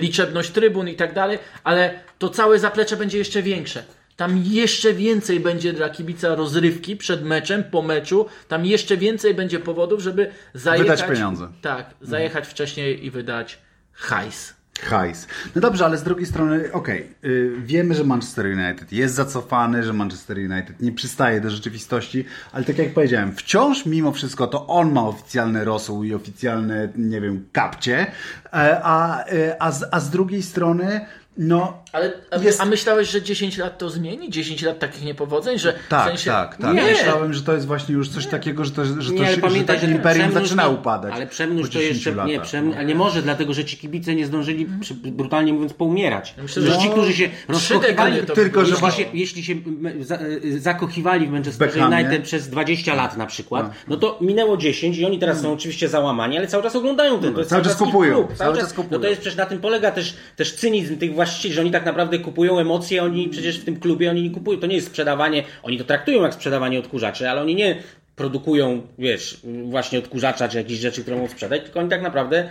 [0.01, 3.83] liczebność trybun i tak dalej, ale to całe zaplecze będzie jeszcze większe.
[4.15, 8.25] Tam jeszcze więcej będzie dla kibica rozrywki przed meczem, po meczu.
[8.47, 11.03] Tam jeszcze więcej będzie powodów, żeby zajechać.
[11.03, 11.47] pieniądze.
[11.61, 13.59] Tak, zajechać wcześniej i wydać
[13.93, 14.58] hajs.
[14.81, 15.27] Hajs.
[15.55, 19.93] No dobrze, ale z drugiej strony, okej, y, wiemy, że Manchester United jest zacofany, że
[19.93, 24.91] Manchester United nie przystaje do rzeczywistości, ale tak jak powiedziałem, wciąż mimo wszystko to on
[24.91, 28.11] ma oficjalny rosół i oficjalne, nie wiem, kapcie,
[28.53, 31.05] e, a, e, a, z, a z drugiej strony,
[31.37, 31.83] no...
[31.91, 34.29] Ale a, Jest- a myślałeś, że 10 lat to zmieni?
[34.29, 36.31] 10 lat takich niepowodzeń, że Tak, w sensie...
[36.31, 36.75] tak, tak.
[36.75, 39.35] Nie, Myślałem, że to jest właśnie już coś takiego, że to, że to, Nie, ale
[39.35, 41.13] że pamiętaj, takie że imperium zaczyna to- upadać.
[41.13, 44.15] Ale po Przemnóż to 10 jeszcze nie, przem, ale nie może, dlatego że ci kibice
[44.15, 46.33] nie zdążyli, przy, brutalnie mówiąc, poumierać.
[46.41, 49.55] myślę, że że- ci, którzy się rozkochiwali, to Tylko, że jeśli, właśnie- się, jeśli się
[49.99, 51.95] za, y, zakochiwali w Manchester Beckhamie.
[51.95, 55.87] United przez 20 lat na przykład, no to minęło 10 i oni teraz są oczywiście
[55.89, 57.33] załamani, ale cały czas oglądają ten.
[57.33, 58.27] To jest Cały czas kupują, klub.
[58.27, 58.91] cały Cały czas czas kupują.
[58.99, 61.78] No to jest przecież na tym polega też, też cynizm tych właścicieli, że oni tak
[61.85, 64.59] naprawdę kupują emocje, oni przecież w tym klubie oni nie kupują.
[64.59, 67.75] To nie jest sprzedawanie, oni to traktują jak sprzedawanie odkurzaczy, ale oni nie
[68.15, 72.49] produkują, wiesz, właśnie odkurzacza czy jakieś rzeczy, które mogą sprzedać, tylko oni tak naprawdę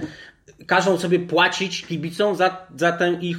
[0.66, 3.36] każą sobie płacić kibicom za, za, tę, ich,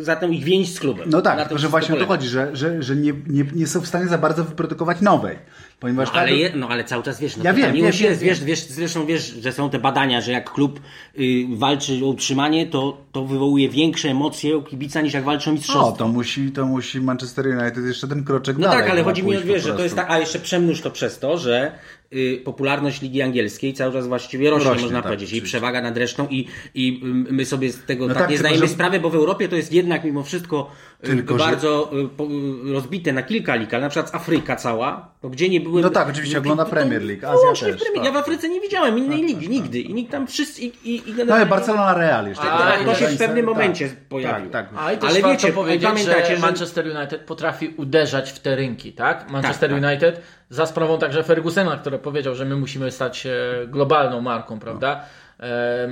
[0.00, 1.10] za tę ich więź z klubem.
[1.10, 3.80] No tak, tylko że właśnie o to chodzi, że, że, że nie, nie, nie są
[3.80, 5.38] w stanie za bardzo wyprodukować nowej.
[5.80, 8.10] Ponieważ No, ale, tak- je, no ale cały czas wiesz, no Ja wiem, miłość wiem,
[8.10, 10.80] jest, wiesz, wiesz, zresztą wiesz, że są te badania, że jak klub
[11.18, 15.52] y, walczy o utrzymanie, to, to wywołuje większe emocje u kibica niż jak walczy o
[15.52, 15.88] mistrzostwo.
[15.88, 18.82] O, to musi, to musi Manchester United jeszcze ten kroczek No dalej.
[18.82, 21.18] tak, ale chodzi mi o, wiesz, że to jest tak, a jeszcze przemnóż to przez
[21.18, 22.01] to, że y,
[22.44, 25.28] popularność Ligi Angielskiej cały czas właściwie rośnie, Rośnie, można tak, powiedzieć.
[25.28, 25.46] I oczywiście.
[25.58, 28.66] przewaga nad resztą i, i y, my sobie z tego No tak, tak, nie zdajemy
[28.66, 30.70] że- sprawy, bo w Europie to jest jednak mimo wszystko
[31.04, 34.56] y, Tylko, że- bardzo y, po, y, rozbite na kilka lig, ale na przykład Afryka
[34.56, 35.82] cała, bo gdzie nie były...
[35.82, 38.04] No tak, oczywiście ogląda to- Premier League, no Azja właśnie też, w Premier- tak.
[38.04, 39.80] Ja w Afryce nie widziałem innej ligi, nigdy.
[39.80, 40.62] I nikt tam wszyscy...
[40.62, 42.50] I, i, i No ale Barcelona Real jeszcze.
[42.50, 44.50] A, Tak, to się w Tak, pewnym tak, momencie tak, pojawił.
[44.50, 44.80] Tak, tak.
[44.80, 48.56] A i też Ale wiecie, powiedzieć, pamiętacie, że że- Manchester United potrafi uderzać w te
[48.56, 49.30] rynki, tak?
[49.30, 49.90] Manchester Tak, tak.
[49.90, 50.20] United
[50.52, 53.36] za sprawą także Fergusona, który powiedział, że my musimy stać się
[53.66, 55.04] globalną marką, prawda?
[55.40, 55.88] E,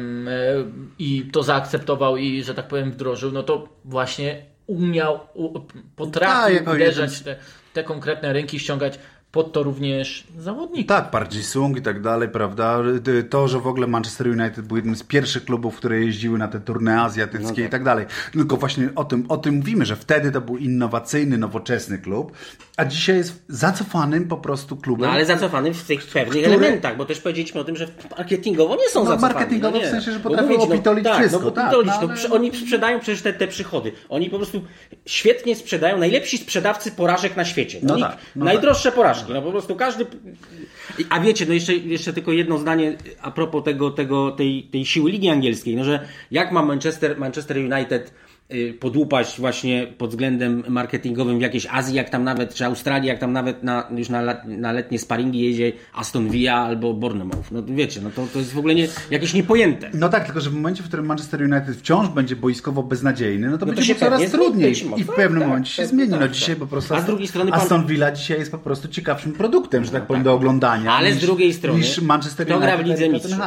[0.99, 6.73] I to zaakceptował i, że tak powiem, wdrożył, no to właśnie umiał, Tak, potrafił jako
[6.73, 7.37] uderzać te,
[7.73, 8.99] te konkretne rynki, ściągać
[9.33, 10.89] pod to również zawodników.
[10.89, 12.79] Tak, Park Sung i tak dalej, prawda?
[13.31, 16.61] To, że w ogóle Manchester United był jednym z pierwszych klubów, które jeździły na te
[16.61, 18.07] turne azjatyckie i tak dalej.
[18.33, 22.33] Tylko właśnie o tym, o tym mówimy, że wtedy to był innowacyjny, nowoczesny klub,
[22.81, 25.07] a dzisiaj jest zacofanym po prostu klubem.
[25.09, 27.87] No ale zacofany w tych pewnych Który- elementach, bo też powiedzieliśmy o tym, że
[28.19, 29.35] marketingowo nie są No, zacofani.
[29.35, 29.87] marketingowo nie.
[29.87, 32.57] w sensie, że potrafią mówić, opitolić tak, wszystko, No, tak, no, no, ale- przy- Oni
[32.57, 33.93] sprzedają przecież te, te przychody.
[34.09, 34.63] Oni po prostu
[35.07, 37.79] świetnie sprzedają, najlepsi sprzedawcy porażek na świecie.
[37.83, 39.33] No tak, no najdroższe porażki.
[39.33, 40.07] No po prostu każdy...
[41.11, 45.11] A wiecie, no jeszcze, jeszcze tylko jedno zdanie a propos tego, tego, tej, tej siły
[45.11, 48.13] Ligi Angielskiej, no że jak ma Manchester, Manchester United
[48.81, 53.33] podłupać właśnie pod względem marketingowym w jakiejś Azji, jak tam nawet, czy Australii, jak tam
[53.33, 57.51] nawet na, już na, na letnie sparingi jedzie Aston Villa albo Bournemouth.
[57.51, 59.91] No wiecie, no to, to jest w ogóle nie, jakieś niepojęte.
[59.95, 63.59] No tak, tylko że w momencie, w którym Manchester United wciąż będzie boiskowo beznadziejny, no
[63.59, 65.91] to No to będzie mu coraz trudniej i w tak, pewnym tak, momencie się tak,
[65.91, 66.11] zmieni.
[66.11, 66.59] No tak, dzisiaj tak.
[66.59, 69.85] po prostu A z drugiej strony pan- Aston Villa dzisiaj jest po prostu ciekawszym produktem,
[69.85, 70.93] że tak powiem, do oglądania.
[70.93, 73.39] Ale z niż- drugiej strony, niż Manchester United gra w Lidze Mistrzów?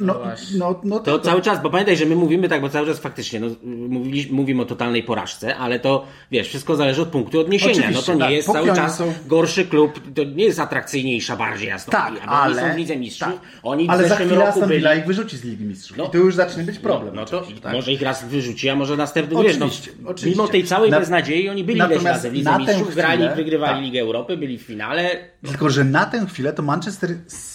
[0.00, 0.58] No, właśnie.
[0.58, 3.40] no, no, To cały czas, bo pamiętaj, że my mówimy tak, bo cały czas faktycznie,
[3.40, 7.72] no, mówili, mówimy o totalnej porażce, ale to, wiesz, wszystko zależy od punktu odniesienia.
[7.72, 8.30] Oczywiście, no to nie tak.
[8.30, 12.32] jest cały czas są- gorszy klub, to nie jest atrakcyjniejsza bardziej Aston Tak, Villa, bo
[12.32, 13.38] oni ale- są w Lidze Mistrzów, tak.
[13.62, 14.78] oni w Ale za chwilę roku Aston byli...
[14.80, 15.96] Villa ich wyrzuci z Ligi Mistrzów.
[15.96, 16.04] No.
[16.06, 17.14] I to już zacznie być problem.
[17.14, 17.72] No to oczywiście, tak.
[17.72, 20.30] może ich raz wyrzuci, a może następny wiesz, no, Oczywiście, oczywiście.
[20.30, 23.36] Mimo tej całej Na- beznadziei, oni byli ileś Natomiast razy w Lidze Mistrzów, grali, chwilę-
[23.36, 23.82] wygrywali tak.
[23.84, 25.10] Ligę Europy, byli w finale.
[25.46, 27.10] Tylko, że na tę chwilę to Manchester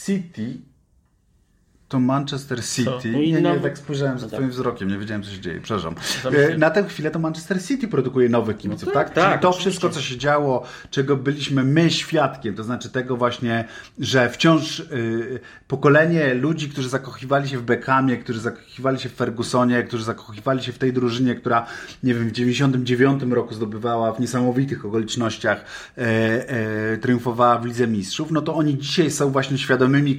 [0.05, 0.47] City
[1.87, 3.11] to Manchester City.
[3.11, 5.59] No Nie, no- nie, tak spojrzałem za no twoim wzrokiem, nie wiedziałem, co się dzieje,
[5.61, 5.95] przepraszam.
[6.53, 9.07] E, Na tę chwilę to Manchester City produkuje nowych kibiców, No tak?
[9.09, 9.69] tak, tak, to oczywiście.
[9.69, 13.65] wszystko, co się działo, czego byliśmy my świadkiem, to znaczy tego właśnie,
[13.99, 19.83] że wciąż y, pokolenie ludzi, którzy zakochiwali się w Beckhamie, którzy zakochiwali się w Fergusonie,
[19.83, 21.65] którzy zakochiwali się w tej drużynie, która,
[22.03, 25.65] nie wiem, w 99 roku zdobywała w niesamowitych okolicznościach,
[25.97, 26.01] e,
[26.49, 30.15] e, triumfowała w Lidze Mistrzów, no to oni dzisiaj są właśnie świadomymi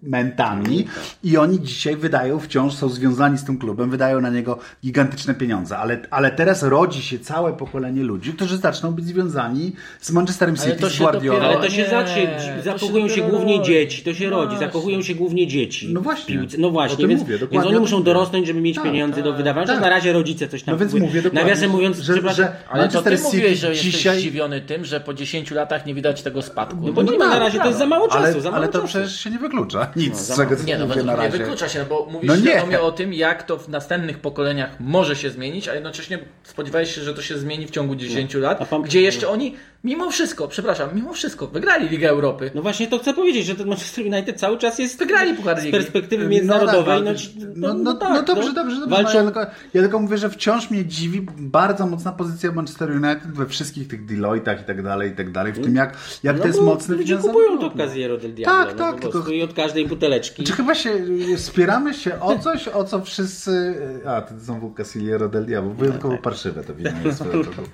[0.00, 0.86] konsumentami
[1.24, 5.78] i oni dzisiaj wydają, wciąż są związani z tym klubem, wydają na niego gigantyczne pieniądze,
[5.78, 10.76] ale, ale teraz rodzi się całe pokolenie ludzi, którzy zaczną być związani z Manchesterem City,
[10.80, 11.40] to z się Guardiolą.
[11.44, 13.70] Ale to się nie, zacznie, się zakochują się, dopiero głównie rodzi.
[13.70, 14.66] dzieci, to się rodzi, Właśnie.
[14.66, 15.92] zakochują się głównie dzieci.
[15.92, 16.38] No właśnie.
[16.38, 16.56] piłce.
[16.58, 19.76] No właśnie, więc, mówię, więc oni muszą dorosnąć, żeby mieć Tak, pieniądze do wydawania, tak.
[19.76, 22.88] że na razie rodzice coś tam No więc mówię Nawiasem mówiąc, że, przepraszam, że Ale
[22.88, 24.18] to ty mówiłeś, że jesteś dzisiaj...
[24.18, 26.76] zdziwiony tym, że po 10 latach nie widać tego spadku.
[26.86, 29.30] No bo nie ma na razie, to jest za mało czasu, Ale, to przecież się
[29.30, 29.89] nie wyklucza.
[29.96, 30.56] Nic za z czego.
[30.64, 31.38] Nie, no mówię na razie.
[31.38, 32.42] wyklucza się, bo mówisz No nie.
[32.42, 37.00] świadomie o tym, jak to w następnych pokoleniach może się zmienić, a jednocześnie spodziewałeś się,
[37.00, 40.48] że to się zmieni w ciągu 10 lat, A pan- gdzie jeszcze oni, mimo wszystko,
[40.48, 42.50] przepraszam, mimo wszystko, wygrali Ligę Europy.
[42.54, 45.64] No właśnie to chcę powiedzieć, że ten Manchester United cały czas jest Wygrali Puchar z
[45.64, 45.72] Ligi.
[45.78, 47.02] perspektywy międzynarodowej.
[47.02, 47.20] No, tak,
[47.56, 48.86] no, no, tak, no dobrze, dobrze, dobrze.
[48.96, 49.40] Walczą, No, ja, tylko,
[49.74, 54.04] ja tylko mówię, że wciąż mnie dziwi bardzo mocna pozycja Manchester United we wszystkich tych
[54.04, 56.64] Deloittach i tak dalej, i tak dalej, w tym jak, jak no to jest bo
[56.64, 58.64] mocne Ludzie kupują to Casillero del Diablo.
[58.64, 60.44] Tak, no, tak, tylko- I od każdej buteleczki.
[60.44, 60.90] Czy chyba się
[61.34, 63.74] y, spieramy się o coś, o co wszyscy...
[64.06, 65.70] A, to znowu Casillero del Diablo.
[65.74, 67.24] Wyjątkowo parszywe to wino jest.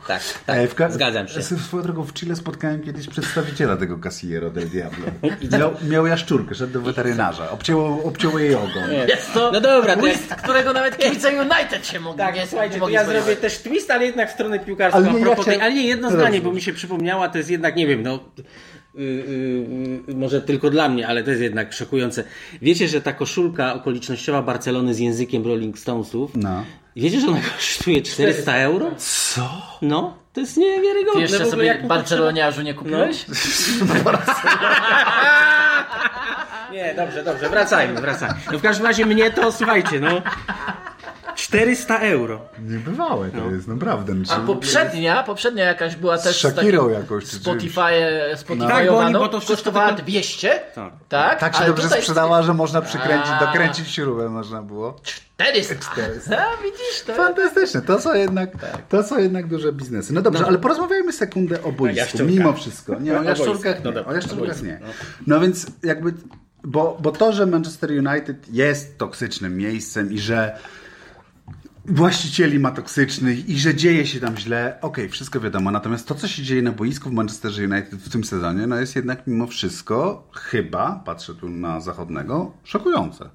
[0.07, 1.43] Tak, E, tak, w ka- zgadzam się.
[1.43, 5.07] Swoją drogą w Chile spotkałem kiedyś przedstawiciela tego Casillero del Diablo.
[5.59, 7.51] Miał, miał jaszczurkę, szedł do weterynarza.
[7.51, 8.93] Obcięło, obcięło jej ogon.
[9.09, 12.75] Jest to No dobra, to twist, którego nawet kibice United się mogli Tak, nie, słuchajcie,
[12.75, 13.07] ja spodziewać.
[13.07, 14.99] zrobię też twist, ale jednak w stronę piłkarstwa.
[14.99, 17.39] Ale nie, ja tej, chciałem- ale nie jedno No zdanie, bo mi się przypomniała, to
[17.39, 18.19] jest jednak, nie wiem, no
[18.95, 19.05] yy,
[20.09, 22.25] yy, może tylko dla mnie, ale to jest jednak szokujące.
[22.63, 26.65] Wiecie, że ta koszulka okolicznościowa Barcelony z językiem Rolling Stonesów, No.
[27.03, 28.91] Wiecie, że ona kosztuje 400 euro?
[28.99, 29.49] Co?
[29.83, 31.13] No, to jest niewiarygodne.
[31.27, 33.25] Ty jeszcze sobie Barceloniarzu nie kupiłeś?
[33.25, 34.23] trzeba-
[36.73, 38.35] Nie, dobrze, dobrze, wracajmy, wracajmy.
[38.53, 40.23] No w każdym razie mnie to, słuchajcie, no
[41.37, 42.41] 400 euro.
[42.63, 44.15] Niebywałe to jest, naprawdę.
[44.15, 47.81] No, A poprzednia, poprzednia jakaś była też Z Shakirą jakąś, czy Spotify,
[48.31, 50.93] Tak, Spotify bo oni- bo to kosztowała tylko- 200, Tak.
[51.09, 51.41] tak?
[51.41, 53.47] Tak się Ale dobrze sprzedała, że można przykręcić, A.
[53.47, 55.01] dokręcić śrubę można było.
[55.03, 55.75] 400.
[55.75, 56.39] 400.
[56.39, 57.15] A, widzisz to?
[57.15, 58.51] Fantastyczne, to są jednak,
[58.89, 60.13] to są jednak duże biznesy.
[60.13, 62.95] No dobrze, ale porozmawiajmy sekundę o boisku, mimo wszystko.
[63.01, 63.89] Nie, o jaszczurkach boisku.
[63.89, 64.81] nie, No o jaszczurkach nie.
[65.27, 66.15] No więc jakby,
[66.65, 70.57] bo, bo to, że Manchester United jest toksycznym miejscem i że
[71.89, 75.71] właścicieli ma toksycznych i że dzieje się tam źle, okej, wszystko wiadomo.
[75.71, 78.97] Natomiast to, co się dzieje na boisku w Manchesterze United w tym sezonie, no jest
[78.97, 83.31] jednak mimo wszystko, chyba, patrzę tu na zachodnego, szokujące.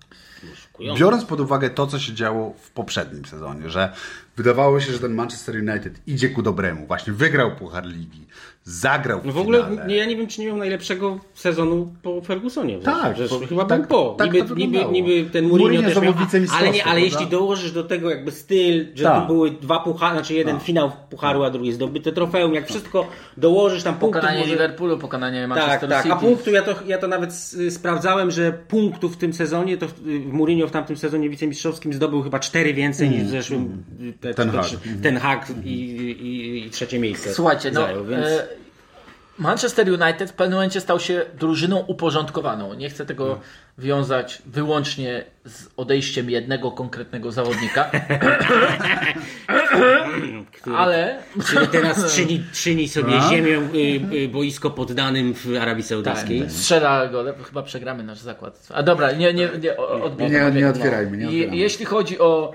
[0.97, 3.93] Biorąc pod uwagę to, co się działo w poprzednim sezonie, że
[4.37, 8.27] wydawało się, że ten Manchester United idzie ku dobremu, właśnie wygrał Puchar Ligi,
[8.63, 9.87] zagrał w, No w ogóle finale.
[9.87, 12.79] nie, ja nie wiem, czy nie miał najlepszego sezonu po Fergusonie.
[12.79, 14.15] Tak, po- chyba tak- był po.
[14.17, 14.91] tak niby, niby, wyglądało.
[14.91, 17.17] niby ten Mourinho, Mourinho też miał, wicemistrzostwo, ale, nie, ale prawda?
[17.19, 19.21] jeśli dołożysz do tego jakby styl, że Tak.
[19.21, 23.83] tu były dwa puchary, znaczy jeden finał pucharu, a drugi zdobyte trofeum, jak wszystko dołożysz
[23.83, 24.51] tam punktów, Pokonanie może...
[24.51, 26.03] Liverpoolu, pokonanie Tak, Manchester tak.
[26.03, 26.15] City.
[26.15, 27.33] A punktów, ja to, ja to nawet
[27.69, 29.89] sprawdzałem, że punktów w tym sezonie, to y,
[30.31, 33.83] Mourinho w tamtym sezonie wicemistrzowskim zdobył chyba cztery więcej niż w zeszłym.
[34.01, 34.67] y, te- Ten te- Hag.
[35.03, 37.33] Ten hak i, i, i trzecie miejsce.
[37.33, 38.25] Słuchajcie, no, zajął, więc...
[39.37, 42.73] Manchester United w pewnym momencie stał się drużyną uporządkowaną.
[42.73, 43.39] Nie chcę tego
[43.77, 47.91] wiązać wyłącznie z odejściem jednego konkretnego zawodnika,
[50.61, 53.29] Który, ale który teraz czyni, czyni sobie A?
[53.29, 56.41] ziemię, y, y, boisko poddanym w Arabii Saudyjskiej.
[56.41, 58.67] Tak, strzela gole, chyba przegramy nasz zakład.
[58.73, 60.33] A dobra, nie, nie, nie, o- odbijmy.
[60.51, 61.57] Nie, nie otwierajmy, nie I, otwierajmy.
[61.57, 62.53] jeśli chodzi o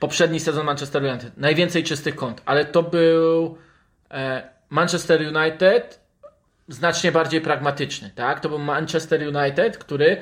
[0.00, 3.56] poprzedni sezon Manchester United, najwięcej czystych kąt, ale to był
[4.10, 6.00] e, Manchester United
[6.68, 8.40] znacznie bardziej pragmatyczny, tak?
[8.40, 10.16] To był Manchester United, który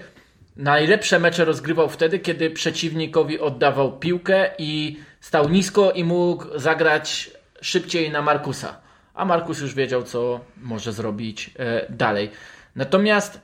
[0.56, 8.10] najlepsze mecze rozgrywał wtedy, kiedy przeciwnikowi oddawał piłkę i stał nisko i mógł zagrać szybciej
[8.10, 8.80] na Markusa.
[9.14, 12.30] A Markus już wiedział, co może zrobić e, dalej.
[12.76, 13.40] Natomiast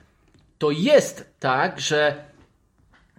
[0.58, 2.14] to jest tak, że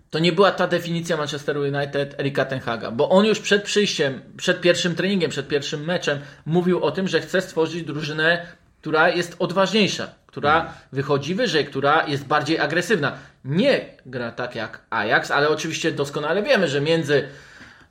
[0.10, 4.62] to nie była ta definicja Manchester United Erika Tenhaga, bo on już przed przyjściem, przed
[4.62, 8.46] pierwszym treningiem, przed pierwszym meczem mówił o tym, że chce stworzyć drużynę,
[8.82, 13.17] która jest odważniejsza, która wychodzi wyżej, która jest bardziej agresywna.
[13.46, 17.28] Nie gra tak jak Ajax, ale oczywiście doskonale wiemy, że między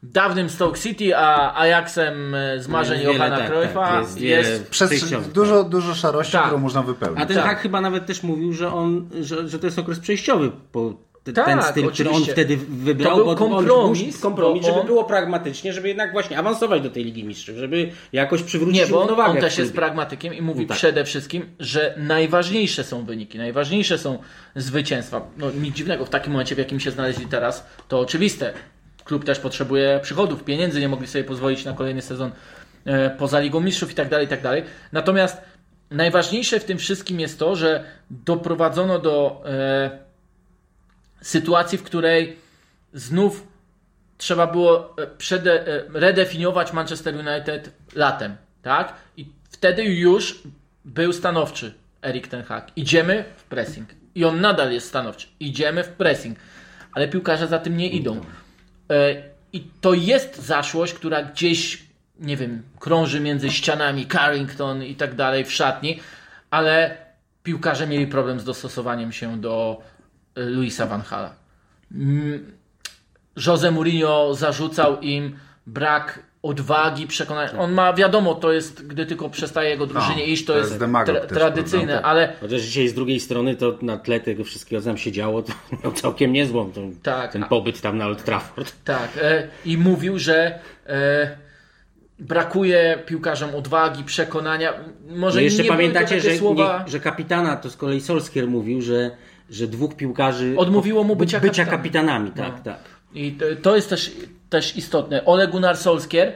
[0.03, 4.71] dawnym Stoke City a Ajaxem e, z marzeń Jest Johana tak, Cruyffa tak, jest jest,
[4.71, 6.45] Przez Przejściowy, dużo, dużo szarości, Tak.
[6.45, 7.23] którą można wypełnić.
[7.23, 7.61] A ten Tak.
[7.61, 10.95] Chyba nawet też mówił, że on, że, że to jest okres przejściowy, bo
[11.27, 12.33] te, Tak, ten styl, który on oczywiście.
[12.33, 16.13] wtedy wybrał, To był bo kompromis, on, kompromis bo żeby on- było pragmatycznie, żeby jednak
[16.13, 19.75] właśnie awansować do tej Ligi Mistrzów, żeby jakoś przywrócić Nie, bo on, on też jest
[19.75, 20.77] pragmatykiem i mówi No tak.
[20.77, 24.19] przede wszystkim, że najważniejsze są wyniki, najważniejsze są
[24.57, 25.21] zwycięstwa.
[25.39, 28.53] No nic dziwnego, w takim momencie, w jakim się znaleźli teraz, to oczywiste.
[29.05, 32.31] Klub też potrzebuje przychodów, pieniędzy, nie mogli sobie pozwolić na kolejny sezon
[32.87, 34.63] e, poza Ligą Mistrzów i tak dalej, i tak dalej.
[34.93, 35.41] Natomiast
[35.91, 40.06] najważniejsze w tym wszystkim jest to, że doprowadzono do e,
[41.23, 42.37] sytuacji, w której
[42.93, 43.47] znów
[44.19, 48.95] trzeba było e, przede, e, redefiniować Manchester United latem, tak?
[49.17, 50.43] I wtedy już
[50.85, 52.73] był stanowczy Erik Ten Hag.
[52.77, 53.89] Idziemy w pressing.
[54.15, 55.27] I on nadal jest stanowczy.
[55.41, 56.39] Idziemy w pressing.
[56.93, 58.21] Ale piłkarze za tym nie idą.
[58.91, 61.83] E, I to jest zaszłość, która gdzieś,
[62.21, 66.01] nie wiem, krąży między ścianami Carrington i tak dalej w szatni,
[66.51, 66.97] ale
[67.43, 69.83] piłkarze mieli problem z dostosowaniem się do
[70.37, 71.35] Luisa Van Hala.
[71.95, 72.53] Mm,
[73.47, 77.59] Jose Mourinho zarzucał im brak odwagi, przekonania.
[77.59, 80.71] On ma, wiadomo, to jest, gdy tylko przestaje jego drużynie No, iść, to, to jest
[80.71, 84.83] jest demagog tra- tradycyjne, ale Chociaż dzisiaj z drugiej strony to na tle tego wszystkiego,
[84.83, 85.53] co tam się działo, to
[85.85, 87.33] miał całkiem niezłą tą, Tak.
[87.33, 88.73] ten pobyt tam na Old Trafford.
[88.85, 89.09] tak.
[89.23, 91.37] E, I mówił, że e,
[92.19, 94.73] brakuje piłkarzom odwagi, przekonania.
[95.09, 96.83] Może No jeszcze nie pamiętacie, że, słowa...
[96.87, 99.11] nie, że kapitana, to z kolei Solskier mówił, że,
[99.51, 101.71] że dwóch piłkarzy Odmówiło mu bycia kapitanem.
[101.71, 102.31] kapitanami.
[102.31, 102.63] Tak, No.
[102.65, 102.79] tak.
[103.15, 104.13] I to, jest też,
[104.51, 105.25] też istotne.
[105.25, 106.33] Ole Gunnar Solskjaer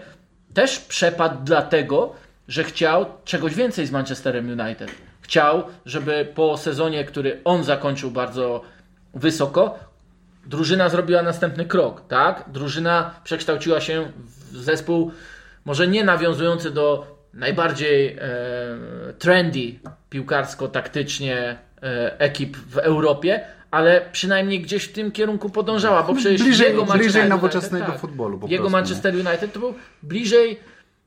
[0.55, 2.13] też przepadł dlatego,
[2.49, 4.91] że chciał czegoś więcej z Manchesterem United.
[5.21, 8.63] Chciał, żeby po sezonie, który on zakończył bardzo
[9.15, 9.79] wysoko,
[10.47, 12.45] drużyna zrobiła następny krok, tak?
[12.53, 14.13] Drużyna przekształciła się
[14.53, 15.13] w zespół
[15.65, 18.19] może nie nawiązujący do najbardziej e,
[19.19, 19.75] trendy
[20.11, 21.57] piłkarsko-taktycznie
[22.19, 23.41] ekip w Europie,
[23.71, 27.93] ale przynajmniej gdzieś w tym kierunku podążała, bo przecież Bliżej- jego Manchester bliżej United, nowoczesnego
[27.93, 30.61] futbolu po Jego prostu, Manchester United to był bliżej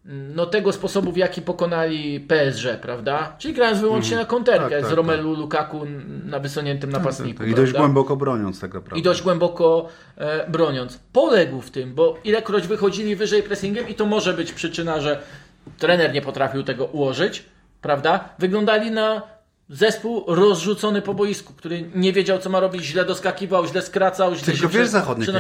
[0.05, 3.35] mm, no, tego sposobu, w jaki pokonali PSG, prawda?
[3.37, 5.81] Czyli grając wyłącznie na konterkę Tak, tak, z Romelu Lukaku
[6.25, 7.43] na wysuniętym napastniku.
[7.43, 7.79] I dość prawda?
[7.79, 8.99] głęboko broniąc tak naprawdę.
[8.99, 10.99] I dość głęboko e, broniąc.
[11.13, 15.21] Poległ w tym, bo ilekroć wychodzili wyżej pressingiem i to może być przyczyna, że
[15.77, 17.45] trener nie potrafił tego ułożyć,
[17.81, 18.29] prawda?
[18.39, 19.32] Wyglądali na
[19.73, 24.45] zespół rozrzucony po boisku, który nie wiedział, co ma robić, źle doskakiwał, źle skracał, źle
[24.45, 24.91] Tylko się wiesz,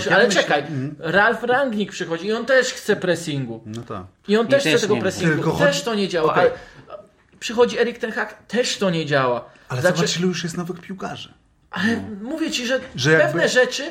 [0.05, 0.63] ja Ale myślę- czekaj,
[0.99, 3.63] Ralf Rangnick przychodzi i on też chce pressingu.
[3.65, 4.03] No tak.
[4.27, 5.33] I on I też też chce tego pressingu.
[5.33, 6.33] Tylko też to nie działa.
[6.33, 6.51] Ale
[7.39, 9.45] przychodzi Erik Ten Hag, też to nie działa.
[9.69, 11.33] Ale Znaczy- zobacz, ilu już jest nowych piłkarzy.
[11.71, 13.83] ale mówię ci, że, Że jakby- pewne rzeczy.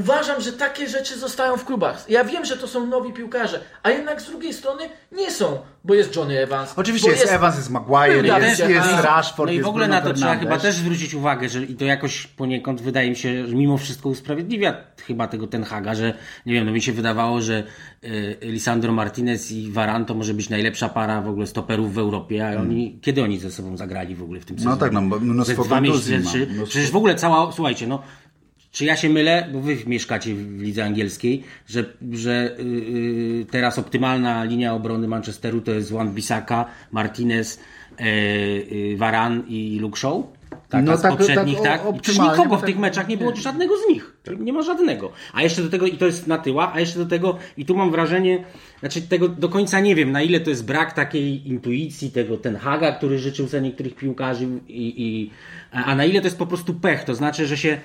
[0.00, 2.04] Uważam, że takie rzeczy zostają w klubach.
[2.08, 5.94] Ja wiem, że to są nowi piłkarze, a jednak z drugiej strony nie są, bo
[5.94, 6.72] jest Johnny Evans.
[6.76, 8.62] Oczywiście jest, Evans, jest Maguire, jest,
[9.02, 11.84] Rashford, No i w ogóle na to trzeba chyba też zwrócić uwagę, że i to
[11.84, 14.74] jakoś poniekąd wydaje mi się, że mimo wszystko usprawiedliwia
[15.06, 16.14] chyba tego Ten Haga, że
[16.46, 17.64] nie wiem, no mi się wydawało, że
[18.04, 22.48] y, Lisandro Martinez i Varan to może być najlepsza para w ogóle stoperów w Europie,
[22.48, 24.76] a oni, kiedy oni ze sobą zagrali w ogóle w tym sezonie?
[24.76, 28.02] tak, no, bo mnóstwo dwa kontuzji ma, czy, mnóstwo- Przecież w ogóle cała, słuchajcie, no
[28.72, 33.78] czy ja się mylę, bo wy mieszkacie w lidze angielskiej, że, że y, y, teraz
[33.78, 37.60] optymalna linia obrony Manchesteru to jest Wan Bissaka, Martinez,
[38.00, 40.22] y, y, Varan i Luke Shaw?
[40.68, 41.86] taka No z tak- poprzednich, tak, tak?
[41.86, 44.16] o- nikogo w tak- tych meczach nie było żadnego z nich.
[44.40, 45.12] Nie ma żadnego.
[45.32, 47.76] A jeszcze do tego, i to jest na tyła, a jeszcze do tego, i tu
[47.76, 48.44] mam wrażenie,
[48.80, 52.56] znaczy tego do końca nie wiem, na ile to jest brak takiej intuicji, tego ten
[52.56, 55.30] Haga, który życzył sobie niektórych piłkarzy, i, i,
[55.72, 57.04] a na ile to jest po prostu pech.
[57.04, 57.78] To znaczy, że się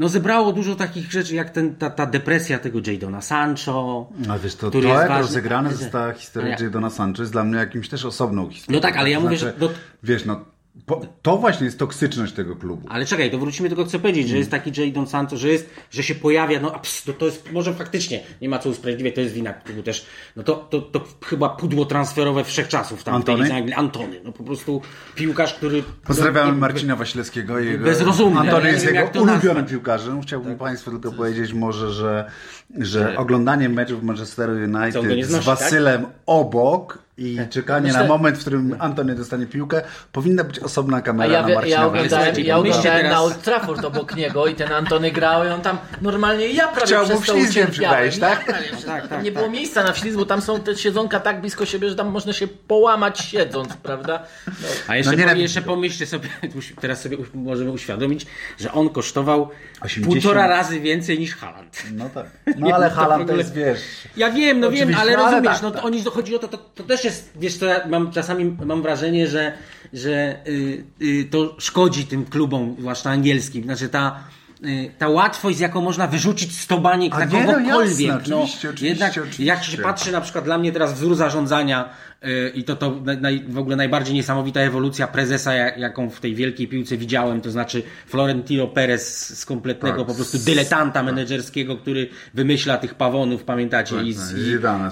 [0.00, 4.08] no zebrało dużo takich rzeczy, jak ten, ta, ta depresja tego Jadona Sancho.
[4.30, 5.22] A wiesz, to, który to jest jak ważny.
[5.26, 8.76] rozegrane została historia ja- Jadona Sancho jest dla mnie jakimś też osobną historią.
[8.78, 10.40] No tak, ale ja mówię, znaczy, że do- Wiesz, no,
[10.86, 12.88] po, to właśnie jest toksyczność tego klubu.
[12.88, 15.48] Ale czekaj, to wrócimy do tego, co chcę powiedzieć, że jest taki Jadon Sancho, że
[15.48, 18.68] jest, że się pojawia, no a ps, to, to jest, może faktycznie, nie ma co
[18.68, 20.06] usprawiedliwiać, to jest wina klubu też,
[20.36, 23.44] no to, to, to chyba pudło transferowe wszechczasów tam Antony?
[23.44, 23.74] w tej Anglii.
[23.74, 24.82] Antony, no po prostu
[25.14, 25.82] piłkarz, który...
[26.06, 27.60] Pozdrawiamy no, Marcina Wasilewskiego.
[27.60, 30.22] i Jego, Bezrozumny, Antony jest jego ulubionym piłkarzem.
[30.22, 32.30] Chciałbym Państwu tylko powiedzieć może, że,
[32.78, 35.42] że oglądanie meczów Manchesteru United z tak?
[35.42, 40.96] Wasylem obok i czekanie Myślę- na moment, w którym Antony dostanie piłkę, powinna być osobna
[40.96, 44.54] A kamera ja, na Marcina ja oglądałem, ja oglądałem na Old Trafford obok niego i
[44.54, 47.70] ten Antony grał i on tam normalnie, ja prawie Chciał przez to ucierpiałem.
[47.70, 48.44] przywejść, Ja tak?
[48.44, 51.66] prawie Tak, tak, nie było miejsca na wślizg, bo tam są te siedzonka tak blisko
[51.66, 54.22] siebie, że tam można się połamać siedząc, prawda?
[54.46, 54.52] No.
[54.88, 56.28] A jeszcze, No nie po, jeszcze pomyślcie sobie,
[56.80, 58.26] teraz sobie możemy uświadomić,
[58.60, 60.06] że on kosztował 80.
[60.06, 61.82] półtora razy więcej niż Haaland.
[61.92, 62.26] No tak.
[62.58, 63.80] No ale w Haaland to jest, wiesz...
[64.16, 65.84] Ja wiem, no wiem, ale no ale rozumiesz, tak, no to tak.
[65.84, 69.26] oni chodzi o to, to, to też jest, wiesz co, ja mam czasami mam wrażenie,
[69.26, 69.52] że,
[69.92, 74.24] że y, y, to szkodzi tym klubom, zwłaszcza angielskim, znaczy ta
[74.64, 78.00] y, ta łatwość, z jaką można wyrzucić z tobaniek A nie, no kogokolwiek.
[78.00, 79.44] jasne, oczywiście, oczywiście, jednak oczywiście.
[79.44, 81.88] jak się patrzy na przykład dla mnie teraz wzór zarządzania
[82.54, 86.68] i to, to naj, w ogóle najbardziej niesamowita ewolucja prezesa, jak, jaką w tej wielkiej
[86.68, 92.78] piłce widziałem, to znaczy Florentino Perez z kompletnego Tak, po prostu dyletanta menedżerskiego, który wymyśla
[92.78, 93.96] tych pawonów, pamiętacie?
[93.96, 94.24] Tak, I, tak,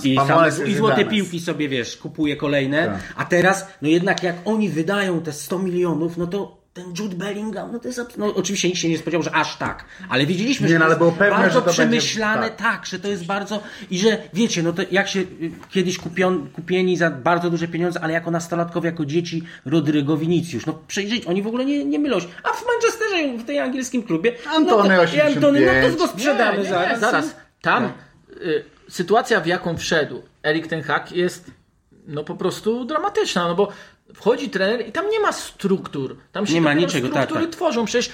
[0.01, 2.99] z, i i, same- i złote piłki sobie, wiesz, kupuje kolejne, Tak.
[3.17, 7.73] a teraz, no jednak jak oni wydają te 100 milionów, no to ten Jude Bellingham,
[7.73, 10.73] no to jest, no oczywiście nikt się nie spodziewał, że aż tak, ale widzieliśmy, Nie,
[10.73, 12.59] że no, to ale jest było pewne, bardzo że to będzie- przemyślane, tak.
[12.59, 12.87] tak.
[12.87, 13.61] że to jest bardzo,
[13.91, 15.27] i że wiecie, no to jak się y,
[15.71, 20.79] kiedyś kupion, kupieni za bardzo duże pieniądze, ale jako nastolatkowie, jako dzieci Rodrygo Vinicius, no
[20.89, 24.33] przejrzyj, oni w ogóle nie, nie mylą się, a w Manchesterze, w tej angielskim klubie,
[24.47, 25.97] Antony no to, Antony, no to 85.
[25.97, 26.93] go sprzedamy Nie, nie, zaraz.
[26.93, 27.37] nie, zaraz.
[27.63, 27.93] Tam
[28.43, 31.51] y, sytuacja, w jaką wszedł Erik Ten Hag jest
[32.09, 33.69] no po prostu dramatyczna, no bo
[34.15, 36.17] wchodzi trener i tam nie ma struktur.
[36.33, 37.57] Tam się Nie ma niczego, tak, struktury tak.
[37.57, 37.85] tworzą.
[37.85, 38.11] Przecież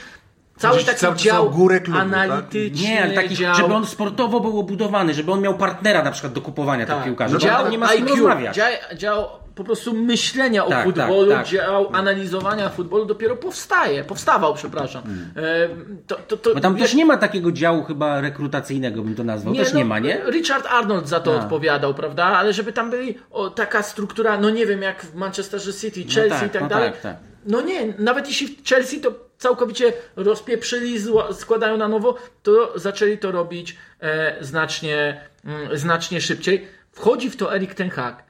[0.59, 2.07] cały Przecież taki cały dział górę klubu, tak?
[2.07, 6.11] analityczny, Nie, ale taki, dział, żeby on sportowo był obudowany, żeby on miał partnera na
[6.11, 7.38] przykład do kupowania tych tak, piłkarzy.
[7.38, 8.57] dział Dział, IQ, rozmawiać.
[8.57, 11.46] dział, dział po prostu myślenia o Tak, futbolu, tak, tak.
[11.46, 15.02] dział analizowania futbolu dopiero powstaje, powstawał, przepraszam.
[15.36, 15.68] E,
[16.06, 16.54] to, to, to, Hmm.
[16.54, 19.54] Bo tam wiesz, też nie ma takiego działu chyba rekrutacyjnego, bym to nazwał.
[19.54, 20.20] też no, nie ma, nie?
[20.30, 21.42] Richard Arnold za to A.
[21.42, 22.24] odpowiadał, prawda?
[22.24, 26.30] Ale żeby tam byli o, taka struktura, no nie wiem, jak w Manchesterze City, Chelsea
[26.40, 26.92] tak, i tak no dalej.
[26.92, 27.16] tak, tak.
[27.46, 30.98] No nie, nawet jeśli w Chelsea to całkowicie rozpieprzyli,
[31.32, 36.68] składają na nowo, to zaczęli to robić e, znacznie, mm, znacznie szybciej.
[36.92, 38.24] Wchodzi w to Erik Ten Hag.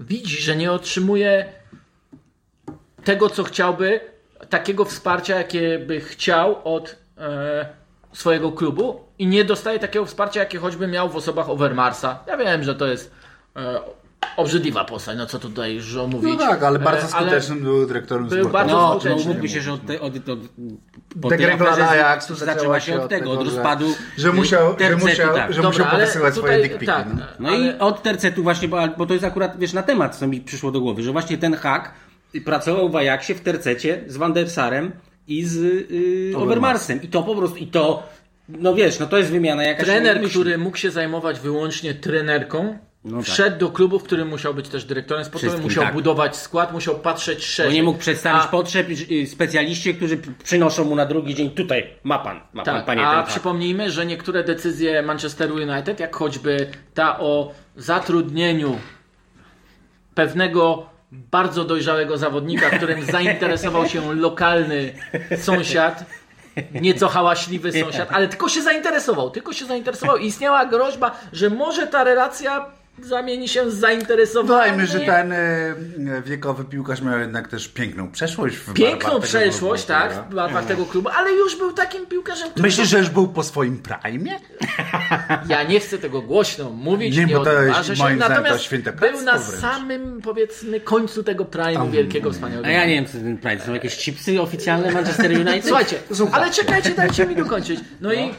[0.00, 1.52] Widzi, że nie otrzymuje
[3.04, 4.00] tego, co chciałby,
[4.48, 7.66] takiego wsparcia, jakie by chciał od e,
[8.12, 12.24] swojego klubu i nie dostaje takiego wsparcia, jakie choćby miał w osobach Overmarsa.
[12.26, 13.12] Ja wiem, że to jest
[13.56, 13.80] e,
[14.36, 16.32] obrzydliwa postać, no co tutaj już mówić.
[16.38, 18.52] No tak, ale bardzo E, ale skutecznym był dyrektorem był sportowym.
[18.52, 19.34] bardzo No, skuteczny.
[19.42, 20.38] no się, że od, te, od, od,
[21.90, 25.52] Ajaxu zaczęła się od tego, od że- rozpadu Że musiał, że tercetu, musiał, tak.
[25.52, 26.86] że Dobra, musiał ale powysyłać swoje tutaj- dickpiki.
[26.92, 27.22] tak, no.
[27.38, 30.26] No ale- i od tercetu właśnie, bo, bo to jest akurat, wiesz, na temat, co
[30.26, 31.92] mi przyszło do głowy, że właśnie ten hak
[32.44, 34.92] pracował w Ajaxie w tercecie z Van der Sarem
[35.28, 35.56] i z
[35.90, 37.02] yy, Overmarsem.
[37.02, 38.02] I to po prostu, i to,
[38.48, 43.16] no wiesz, no to jest wymiana jakaś Trener, który mógł się zajmować wyłącznie trenerką, No
[43.16, 43.26] tak.
[43.26, 45.94] wszedł do klubu, w którym musiał być też dyrektorem sportowym, musiał tak.
[45.94, 47.74] budować skład, musiał patrzeć Bo szerzej.
[47.74, 48.86] nie mógł przedstawić A- potrzeb
[49.26, 53.22] specjaliście, którzy przynoszą mu na drugi dzień tutaj, ma pan, ma pan, Tak, panie a
[53.22, 58.78] ten przypomnijmy, że niektóre decyzje Manchesteru United, jak choćby ta o zatrudnieniu
[60.14, 64.92] pewnego bardzo dojrzałego zawodnika, którym zainteresował się lokalny
[65.36, 66.04] sąsiad,
[66.72, 71.86] nieco hałaśliwy sąsiad, ale tylko się zainteresował, tylko się zainteresował i istniała groźba, że może
[71.86, 74.48] ta relacja zamieni się z zainteresowaniem.
[74.48, 80.00] Dodajmy, że ten e, wiekowy piłkarz miał jednak też piękną przeszłość w Piękną przeszłość, klubu,
[80.00, 83.28] tak, w barwach tego klubu, ale już był takim piłkarzem, który Myślisz, że już był
[83.28, 84.30] po swoim prime?
[85.48, 88.02] Ja nie chcę tego głośno mówić, Nie, nie, bo to jest, odważę się.
[88.02, 89.60] moim zdaniem, to Natomiast święte był na wręcz.
[89.60, 92.68] samym, powiedzmy, końcu tego prime'u wielkiego, wspaniałego.
[92.68, 95.64] A ja nie wiem, co ten Pride, są jakieś chipsy oficjalne Manchester United?
[95.68, 96.42] Słuchajcie, Słuchajcie.
[96.44, 97.80] ale czekajcie, dajcie mi dokończyć.
[98.00, 98.34] No, i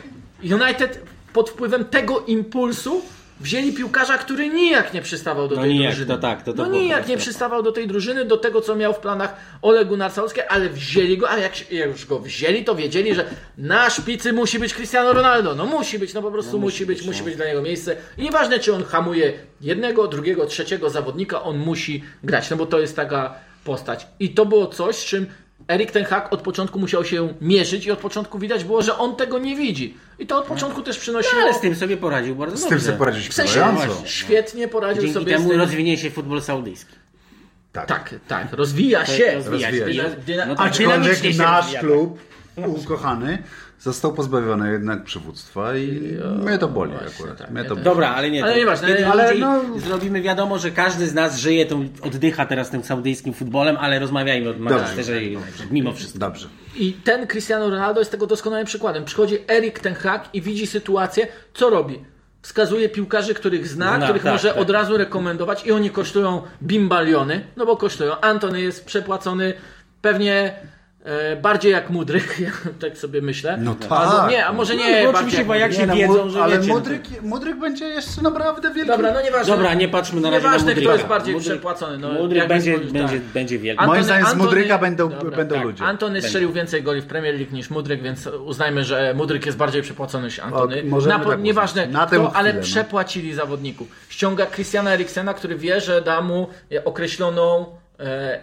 [0.53, 1.01] United
[1.33, 3.01] pod wpływem tego impulsu
[3.39, 6.15] Wzięli piłkarza, który nijak nie przystawał do No tej nijak, drużyny.
[6.15, 8.93] to tak, to- to no nijak nie przystawał do tej drużyny, do tego, co miał
[8.93, 12.75] w planach Ole Gunnar Solskjaer, ale wzięli go, a jak jak już go wzięli, to
[12.75, 13.25] wiedzieli, że
[13.57, 15.55] na szpicy musi być Cristiano Ronaldo.
[15.55, 17.95] No musi być, no po prostu musi być, musi być dla niego miejsce.
[18.17, 22.79] I nieważne, czy on hamuje jednego, drugiego, trzeciego zawodnika, on musi grać, no bo to
[22.79, 23.33] jest taka
[23.63, 24.07] postać.
[24.19, 25.25] I to było coś, z czym
[25.69, 29.15] Erik ten Hag od początku musiał się mierzyć i od początku widać było, że on
[29.15, 29.97] tego nie widzi.
[30.19, 31.33] I to od początku też przynosiło...
[31.35, 32.75] No, ale z tym sobie poradził bardzo Z dobrze.
[32.75, 33.63] tym sobie poradzić W sensie
[34.05, 35.59] świetnie poradził Dzięki sobie z temu tym.
[35.59, 36.95] rozwinie się futbol saudyjski.
[37.71, 39.31] Tak, tak, rozwija się.
[39.35, 39.79] Rozwija się.
[39.79, 40.15] Rozwija się.
[40.27, 42.19] Dyna- No tak, Aczkolwiek dynamicznie się nasz klub
[42.65, 43.43] ukochany
[43.79, 47.37] został pozbawiony jednak przywództwa i mnie to boli akurat.
[47.37, 47.83] tak, mnie to boli.
[47.83, 48.43] Dobra, ale nie.
[48.43, 52.69] Ale nieważne, kiedy ale no- Zrobimy wiadomo, że każdy z nas żyje, tą, oddycha teraz
[52.69, 55.13] tym saudyjskim futbolem, ale rozmawiajmy o Manchesterze
[55.71, 56.19] mimo wszystko.
[56.19, 56.47] Dobrze.
[56.75, 59.05] I ten Cristiano Ronaldo jest tego doskonałym przykładem.
[59.05, 61.99] Przychodzi Erik ten Hag i widzi sytuację, co robi?
[62.41, 64.57] Wskazuje piłkarzy, których zna, Zna, których tak, może tak.
[64.57, 68.19] od razu rekomendować i oni kosztują bimbaliony, no bo kosztują.
[68.21, 69.53] Antony jest przepłacony
[70.01, 70.53] pewnie
[71.41, 73.57] bardziej jak Mudryk, ja tak sobie myślę.
[73.61, 73.91] No tak.
[73.91, 74.89] Albo nie, a może No, nie.
[74.91, 75.81] bardziej oczywiście, bo jak Mudryk.
[75.81, 78.91] się no, wiedzą, że ale wiecie, no Mudryk, Mudryk będzie jeszcze naprawdę wielki.
[78.91, 79.53] Dobra, no nieważne.
[79.55, 80.93] Dobra, nie patrzmy na razie na Nieważne, kto Mudryka.
[80.93, 81.97] jest bardziej Mudryk- przepłacony.
[81.97, 83.21] No, Mudryk będzie, będzie, tak.
[83.21, 83.79] będzie wielki.
[83.79, 85.63] Antony- Moim zdaniem z Antony- Mudryka będą, Dobra, będą tak.
[85.63, 85.83] ludzie.
[85.83, 89.81] Antony strzelił więcej goli w Premier League niż Mudryk, więc uznajmy, że Mudryk jest bardziej
[89.81, 90.83] przepłacony niż Antony.
[90.91, 91.87] O, Na, tak nieważne.
[91.87, 92.61] Na kto, ale no.
[92.61, 93.87] przepłacili zawodników.
[94.09, 97.65] Ściąga Christiana Eriksena, który wie, że da mu e, określoną
[97.99, 98.39] e,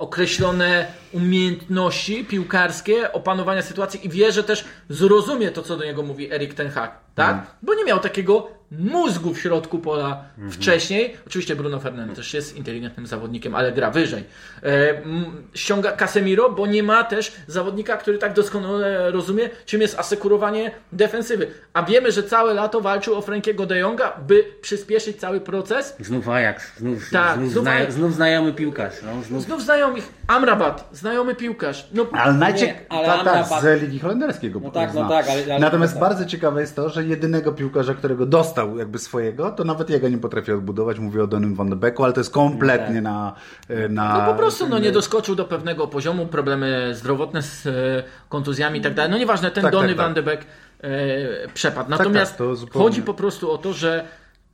[0.00, 6.32] określone umiejętności piłkarskie, opanowania sytuacji i wie, że też zrozumie to, co do niego mówi
[6.32, 7.30] Erik Ten Hag, tak?
[7.30, 7.46] Mhm.
[7.62, 10.52] Bo nie miał takiego mózgu w środku pola Mhm.
[10.52, 11.16] wcześniej.
[11.26, 14.24] Oczywiście Bruno Fernandes też jest inteligentnym zawodnikiem, ale gra wyżej.
[14.62, 15.02] E,
[15.54, 21.46] ściąga Casemiro, bo nie ma też zawodnika, który tak doskonale rozumie, czym jest asekurowanie defensywy.
[21.72, 25.96] A wiemy, że całe lato walczył o Frankiego de Jonga, by przyspieszyć cały proces.
[26.00, 28.94] Znów Ajax, znów, Tak, znów, znów znów znajomy piłkarz.
[29.02, 29.42] No, znów...
[29.44, 30.08] Znów znajomych.
[30.30, 31.88] Amrabat, znajomy piłkarz.
[31.92, 32.68] No, Ale najciek...
[32.68, 34.60] Nie, ale tak, tak, Amrabat- z Ligi Holenderskiego.
[34.62, 35.02] No tak, zna.
[35.02, 36.00] no tak, ale- ale- Natomiast tak.
[36.00, 40.18] bardzo ciekawe jest to, że jedynego piłkarza, którego dostał jakby swojego, to nawet jego nie
[40.18, 40.98] potrafi odbudować.
[40.98, 43.34] Mówię o Donym Van de Beeku, ale to jest kompletnie na,
[43.88, 44.18] na...
[44.26, 47.70] No po prostu no, nie doskoczył do pewnego poziomu, problemy zdrowotne z e,
[48.28, 49.10] kontuzjami i tak dalej.
[49.10, 50.06] No nieważne, ten Tak, Donny tak, tak.
[50.06, 50.40] Van de Beek
[50.80, 50.88] e,
[51.54, 51.90] przepadł.
[51.90, 54.04] Natomiast tak, to zupełnie- chodzi po prostu o to, że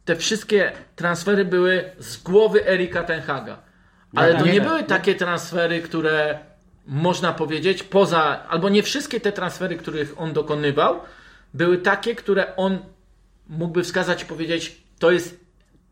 [0.05, 3.66] te wszystkie transfery były z głowy Erika Tenhaga.
[4.17, 4.69] Ale tak, to nie, nie tak.
[4.69, 6.39] były takie transfery, które
[6.87, 11.01] można powiedzieć poza, albo nie wszystkie te transfery, których on dokonywał,
[11.55, 12.79] były takie, które on
[13.49, 15.41] mógłby wskazać i powiedzieć, to jest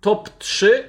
[0.00, 0.88] top 3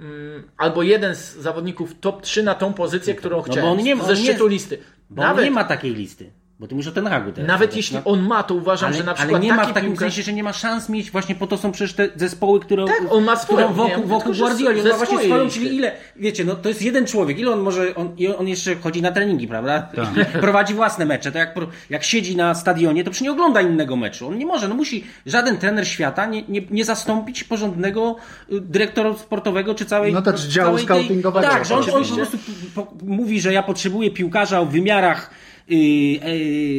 [0.00, 3.42] mm, albo jeden z zawodników top 3 na tą pozycję, którą.
[3.48, 4.78] No bo on nie ma- ze on nie- szczytu listy.
[5.10, 6.30] Bo Nawet, on nie ma takiej listy.
[6.60, 7.48] Bo ty mówisz o Ten Hagu teraz.
[7.48, 8.02] nawet No, jeśli no.
[8.04, 10.22] on ma, to uważam, ale, że na ale przykład nie ma w takim piłkarz- sensie,
[10.22, 13.24] że nie ma szans mieć, właśnie po to są przecież te zespoły, które, Tak, on
[13.24, 16.54] ma swoją, nie, wokół, wokół że Guardioli, on ma właśnie swoją, czyli ile, wiecie, no
[16.56, 19.82] to jest jeden człowiek, ile on może, on, i on jeszcze chodzi na treningi, prawda?
[19.96, 20.32] Tak.
[20.40, 21.54] Prowadzi własne mecze, to jak,
[21.90, 25.04] jak siedzi na stadionie, to przecież nie ogląda innego meczu, on nie może, no musi,
[25.26, 28.16] żaden trener świata nie, nie, nie zastąpić porządnego
[28.52, 30.12] y, dyrektora sportowego, czy całej...
[30.12, 31.48] No też działu całej tej- scoutingowego.
[31.48, 32.38] Tak, że on, on po prostu
[33.02, 35.30] mówi, że ja potrzebuję piłkarza o wymiarach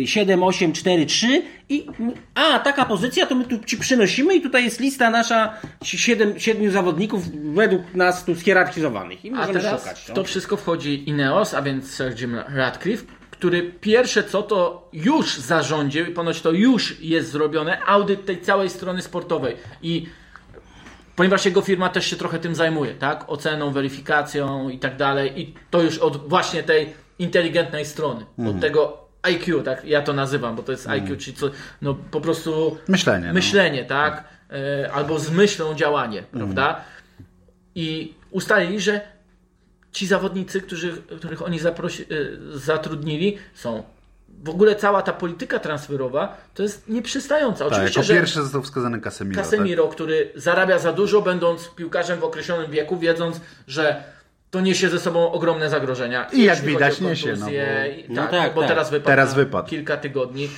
[0.06, 1.86] 7, 8, 4, 3 i
[2.36, 6.72] a, taka pozycja, to my tu ci przynosimy i tutaj jest lista nasza 7, 7
[6.72, 7.24] zawodników
[7.54, 10.00] według nas tu schierarchizowanych i A teraz szukać.
[10.00, 10.16] w no.
[10.16, 16.06] to wszystko wchodzi Ineos, a więc Sir Jim Radcliffe, który pierwsze co to już zarządził
[16.06, 20.06] i ponoć to już jest zrobione, audyt tej całej strony sportowej i
[21.16, 23.26] ponieważ jego firma też się trochę tym zajmuje, tak?
[23.28, 28.56] Oceną, weryfikacją i tak dalej i to już od właśnie tej inteligentnej strony, Mhm.
[28.56, 29.86] od tego IQ, tak?
[29.86, 31.50] Ja to nazywam, bo to jest IQ, czyli co,
[31.82, 33.34] no po prostu Myślenie, no.
[33.34, 34.24] myślenie, tak?
[34.84, 36.40] E, albo z myślą działanie, Mhm.
[36.42, 36.82] prawda?
[37.76, 39.02] I ustalili, że
[39.92, 43.84] ci zawodnicy, którzy, których oni zaprosi, y, zatrudnili, są.
[44.44, 47.66] W ogóle cała ta polityka transferowa to jest nieprzystająca.
[47.66, 49.36] Tak, Oczywiście, że pierwszy został wskazany Casemiro.
[49.42, 49.46] tak?
[49.52, 54.04] Casemiro, który zarabia za dużo, będąc piłkarzem w określonym wieku, wiedząc, że
[54.52, 56.28] to niesie ze sobą ogromne zagrożenia.
[56.34, 57.52] I jak widać, niesie, no bo-
[58.10, 58.70] No tak, tak, bo tak.
[58.70, 59.68] teraz wypadł, Teraz wypadł.
[59.70, 60.50] kilka tygodni.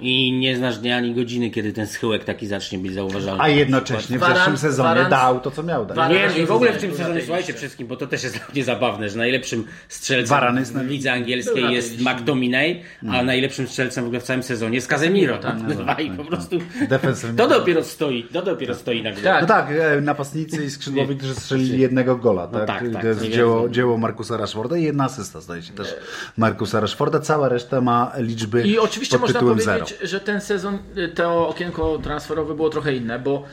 [0.00, 3.42] I nie znasz dnia ani godziny, kiedy ten schyłek taki zacznie być zauważalny.
[3.42, 5.96] A jednocześnie w zeszłym sezonie Varan- dał to, co miał dać.
[5.96, 8.36] Varan- Nie, no i w ogóle w tym sezonie, słuchajcie, wszystkim, bo to też jest
[8.38, 12.14] dla mnie zabawne, że najlepszym strzelcem Varane jest na- w lidze angielskiej jest liście.
[12.14, 15.38] McTominay, a najlepszym strzelcem w ogóle w całym sezonie jest Casemiro.
[15.38, 15.56] Tak,
[16.04, 16.58] I po prostu
[16.88, 17.36] Defensywnie.
[17.36, 19.22] to dopiero stoi, to dopiero stoi na górze.
[19.22, 19.40] Tak.
[19.42, 22.46] No tak, e, napastnicy i skrzydłowi, którzy strzelili jednego gola.
[22.46, 22.66] Tak?
[22.66, 25.94] tak, tak, to jest dzieło, dzieło Markusa Rashforda i jedna asysta, zdaje się też
[26.36, 27.20] Markusa Rashforda.
[27.20, 31.08] Cała reszta ma liczby I oczywiście pod można tytułem powiedzieć, powiedzieć, że ten sezon, y,
[31.08, 33.44] to okienko transferowe było trochę inne, bo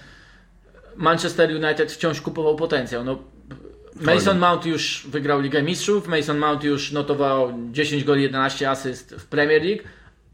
[0.95, 3.03] Manchester United wciąż kupował potencjał.
[3.03, 3.19] No,
[3.95, 9.25] Mason Mount już wygrał Ligę Mistrzów, Mason Mount już notował 10 goli, 11 asyst w
[9.25, 9.83] Premier League,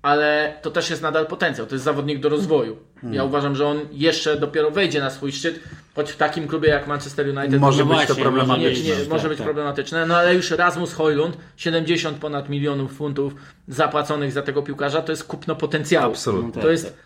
[0.02, 1.68] ale to też jest nadal potencjał.
[1.68, 2.78] To jest zawodnik do rozwoju.
[3.02, 3.14] Hmm.
[3.14, 5.60] Ja uważam, że on jeszcze dopiero wejdzie na swój szczyt,
[5.96, 8.84] choć w takim klubie jak Manchester United Może to być to właśnie, nie, problematyczne.
[8.84, 9.48] nie, może Tak, być tak.
[9.48, 13.36] problematyczne, no ale już Rasmus Hojlund, 70 ponad milionów funtów
[13.68, 16.12] zapłaconych za tego piłkarza, to jest kupno potencjału.
[16.12, 16.62] Absolutnie.
[16.62, 16.98] To jest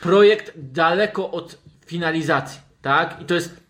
[0.00, 3.16] projekt daleko od finalizacji, tak?
[3.20, 3.61] I to jest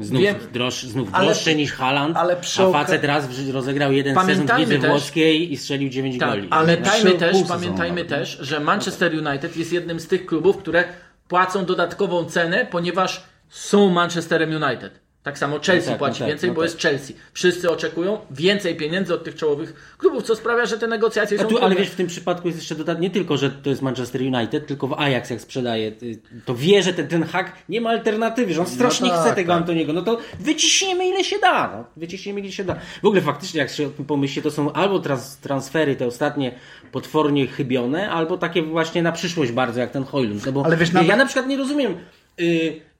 [0.00, 0.36] Znów, Wiem.
[0.52, 4.46] droż, znów Ale- droższe niż Haaland, ale przy a facet raz w- rozegrał jeden Pamiętajmy
[4.48, 6.48] sezon w lidze włoskiej i strzelił 9 Tak, goli.
[6.50, 10.84] ale pamiętajmy też, pamiętajmy też, że Manchester United jest jednym z tych klubów, które
[11.28, 15.00] płacą dodatkową cenę, ponieważ są Manchesterem United.
[15.28, 16.70] Tak samo Chelsea No tak, płaci no tak, więcej, no bo tak.
[16.70, 17.14] jest Chelsea.
[17.32, 21.58] Wszyscy oczekują więcej pieniędzy od tych czołowych klubów, co sprawia, że te negocjacje są tu,
[21.58, 24.66] ale wiesz, w tym przypadku jest jeszcze dodatnie nie tylko, że to jest Manchester United,
[24.66, 28.54] tylko w Ajax jak sprzedaje, y, to wie, że ten, ten hak nie ma alternatywy,
[28.54, 29.60] że on strasznie tak, chce tego tak.
[29.60, 31.84] Antoniego, no to wyciśniemy ile się da, no.
[31.96, 32.76] wyciśniemy ile się da.
[33.02, 36.54] W ogóle faktycznie, jak się o tym pomyśli, to są albo trans, transfery te ostatnie
[36.92, 40.46] potwornie chybione, albo takie właśnie na przyszłość bardzo, jak ten Hojlund.
[40.46, 41.96] No bo Ale wiesz, ja, nawet- ja na przykład nie rozumiem,
[42.40, 42.44] y,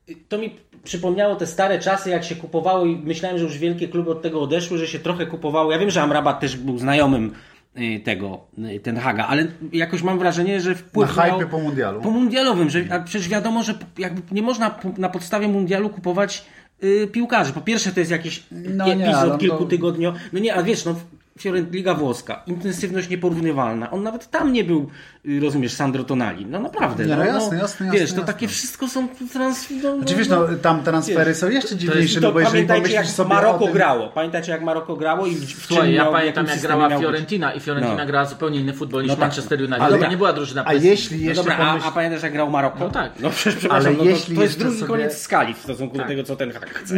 [0.08, 3.88] y, to mi przypomniało te stare czasy, jak się kupowało i myślałem, że już wielkie
[3.88, 5.72] kluby od tego odeszły, że się trochę kupowało.
[5.72, 7.32] Ja wiem, że Amrabat też był znajomym
[7.78, 12.00] y, tego, y, ten Haga, ale jakoś mam wrażenie, że wpływ Na hypie po mundialu.
[12.00, 16.44] Po mundialowym, że a przecież wiadomo, że jakby nie można na podstawie mundialu kupować
[16.84, 17.52] y, piłkarzy.
[17.52, 20.14] Po pierwsze to jest jakiś No epizod nie, kilkutygodnio.
[20.32, 20.94] No nie, a wiesz, no
[21.38, 23.90] Fiorent Liga Włoska, intensywność nieporównywalna.
[23.90, 24.88] On nawet tam nie był,
[25.26, 26.46] y, rozumiesz, Sandro Tonali.
[26.46, 27.06] No naprawdę.
[27.06, 28.32] Nie, no jasne, jasne, Wiesz, jasne, to jasne.
[28.32, 29.66] takie wszystko są trans...
[29.82, 33.28] No, Znaczy wiesz, no, tam transfery są jeszcze dziwniejsze, no bo jeżeli pamiętajcie, jak sobie
[33.28, 33.72] Maroko tym...
[33.72, 34.08] grało.
[34.08, 36.98] Pamiętacie, jak Maroko grało i w, Słuchaj, czym ja miał- pamiętam jak grała?
[36.98, 38.06] Fiorentina i Fiorentina No.
[38.06, 39.20] grała zupełnie inny futbol niż No tak.
[39.20, 39.80] Manchester United.
[39.80, 41.86] Ale- to nie była drużyna A jeśli No jeszcze dobra, a, pomyśl...
[41.88, 42.78] a pamiętasz jak grał Maroko?
[42.80, 43.12] No tak.
[43.20, 46.04] No przecież przepraszam, Ale no to, jeśli to jest drugi koniec skali w stosunku do
[46.04, 46.94] tego, co ten hak chce.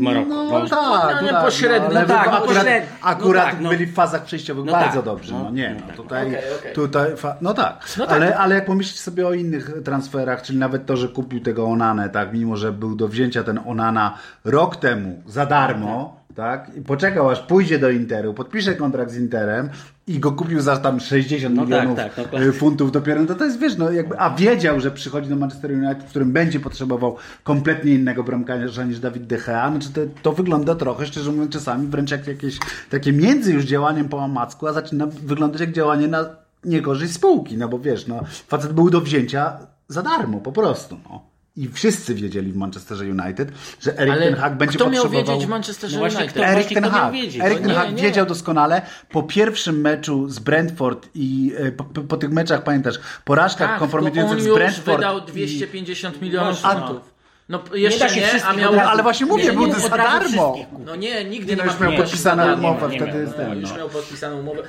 [0.00, 0.28] Maroko.
[0.28, 2.88] No, No, tak, no, tak, pośrednio, no tak, no akurat, pośrednio.
[3.02, 3.68] No akurat tak, no.
[3.68, 5.34] byli w fazach przejściowych No bardzo tak, dobrze.
[5.34, 5.96] No, nie, no no, tak.
[5.96, 6.72] tutaj, Okej, okej.
[6.74, 7.84] tutaj no tak.
[7.98, 8.16] No tak.
[8.16, 12.08] Ale, ale jak pomyślisz sobie o innych transferach, czyli nawet to, że kupił tego Onanę,
[12.10, 17.30] tak, mimo że był do wzięcia ten Onana rok temu za darmo, tak, i poczekał
[17.30, 19.70] aż pójdzie do Interu, podpisze kontrakt z Interem
[20.06, 23.34] i go kupił za tam 60 No tak, milionów tak, y, funtów dopiero, no to
[23.34, 26.60] to jest, wiesz, no jakby, a wiedział, że przychodzi do Manchester United, w którym będzie
[26.60, 31.52] potrzebował kompletnie innego bramkarza niż Dawid De Gea, znaczy to, to wygląda trochę, szczerze mówiąc,
[31.52, 32.58] czasami wręcz jak jakieś
[32.90, 36.26] takie między już działaniem po amacku, a zaczyna wyglądać jak działanie na
[36.64, 41.35] niekorzyść spółki, no bo wiesz, no, facet był do wzięcia za darmo, po prostu, no.
[41.56, 45.34] I wszyscy wiedzieli w Manchesterze United, że Erik ten Hag będzie kto miał potrzebował...
[45.34, 46.36] wiedzieć w Manchesterze No właśnie, United?
[46.42, 47.14] kto- Erik ten miał Hag.
[47.14, 48.02] Erik No ten nie, Hag nie.
[48.02, 52.94] wiedział doskonale po pierwszym meczu z Brentford i e, po, po, po tych meczach, pamiętasz,
[53.24, 54.96] porażkach Tak, kompromitujących on z już Brentford.
[54.96, 56.86] wydał i- 250 milionów Właśnie, no.
[56.86, 57.16] funtów.
[57.48, 58.80] No Nie jeszcze się nie, a miał...
[58.80, 60.56] Ale właśnie mówię, nie, był nie, to za darmo.
[60.86, 63.60] No nie, nigdy Nie, nie, no, ma już miał podpisaną umowę, Nie wtedy miał, jest
[63.60, 63.76] Już no.
[63.76, 64.62] miał podpisaną umowę.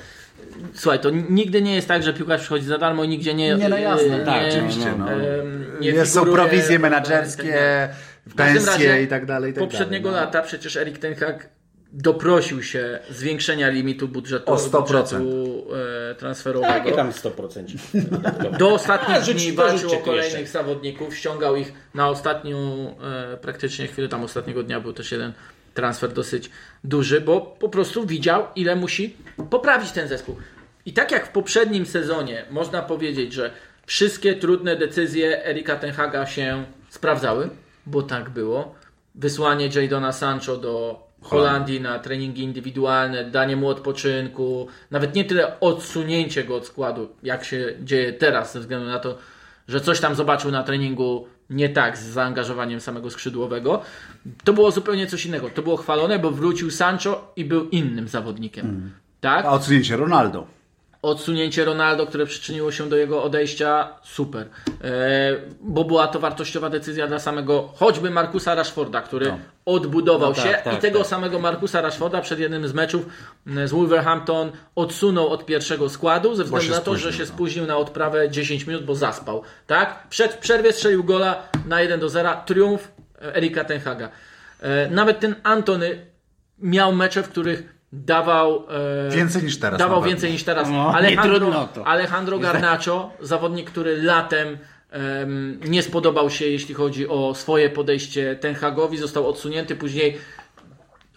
[0.74, 3.56] Słuchaj, to nigdy nie jest tak, że piłkarz przychodzi za darmo i nigdzie nie...
[3.56, 5.12] Nie, no jasne, e, tak, nie- oczywiście, no.
[5.12, 7.26] em, nie Jest, są prowizje i tak dalej.
[8.28, 9.52] W każdym pensje i tak dalej.
[9.52, 10.26] I tak Poprzedniego dalej, no.
[10.26, 11.50] lata przecież Erik Ten Hag
[11.94, 14.82] doprosił się zwiększenia limitu budżetu, O 100%.
[14.82, 15.66] budżetu
[16.12, 16.74] e, transferowego.
[16.74, 17.78] Jakie tam 100%?
[18.60, 20.54] Do ostatnich A, dni walczył o kolejnych jeszcze.
[20.54, 22.58] zawodników, ściągał ich na ostatnią
[23.34, 25.34] e, praktycznie chwilę, tam ostatniego dnia był też jeden
[25.74, 26.50] transfer dosyć
[26.84, 29.16] duży, bo po prostu widział, ile musi
[29.50, 30.36] poprawić ten zespół.
[30.86, 33.52] I tak jak w poprzednim sezonie można powiedzieć, że
[33.86, 37.50] wszystkie trudne decyzje Erika Tenhaga się sprawdzały,
[37.86, 38.76] bo tak było.
[39.16, 46.44] Wysłanie Jadona Sancho do Holandii na treningi indywidualne, danie mu odpoczynku, nawet nie tyle odsunięcie
[46.44, 49.18] go od składu, jak się dzieje teraz, ze względu na to,
[49.68, 53.82] że coś tam zobaczył na treningu nie tak z zaangażowaniem samego skrzydłowego.
[54.44, 55.50] To było zupełnie coś innego.
[55.50, 58.92] To było chwalone, bo wrócił Sancho i był innym zawodnikiem.
[59.22, 59.46] Tak?
[59.46, 60.48] A odsunięcie Ronaldo.
[61.02, 64.48] Odsunięcie Ronaldo, które przyczyniło się do jego odejścia, super.
[64.84, 64.92] E,
[65.62, 69.34] bo była to wartościowa decyzja dla samego, choćby Markusa Rashforda, który
[69.66, 71.08] odbudował No tak, się tak, i tego tak.
[71.08, 73.06] samego Markusa Rashforda przed jednym z meczów
[73.48, 77.36] m, z Wolverhampton odsunął od pierwszego składu ze względu na to, że spóźnił, się no.
[77.36, 79.44] spóźnił na odprawę 10 minut, bo zaspał.
[79.68, 80.08] Tak?
[80.10, 82.30] Przed przerwie strzelił gola na 1 do 0.
[82.46, 82.92] Triumf
[83.22, 84.10] e, Erika Tenhaga.
[84.62, 86.06] E, nawet ten Antony
[86.60, 88.64] miał mecze, w których dawał
[89.08, 90.70] e, Więcej niż teraz Dawał więcej niż teraz.
[90.70, 91.68] No, Alejandro.
[91.86, 94.58] Alejandro Garnacho, zawodnik, który latem
[94.90, 99.76] em, nie spodobał się, jeśli chodzi o swoje podejście Ten Hagowi, został odsunięty.
[99.76, 100.18] Później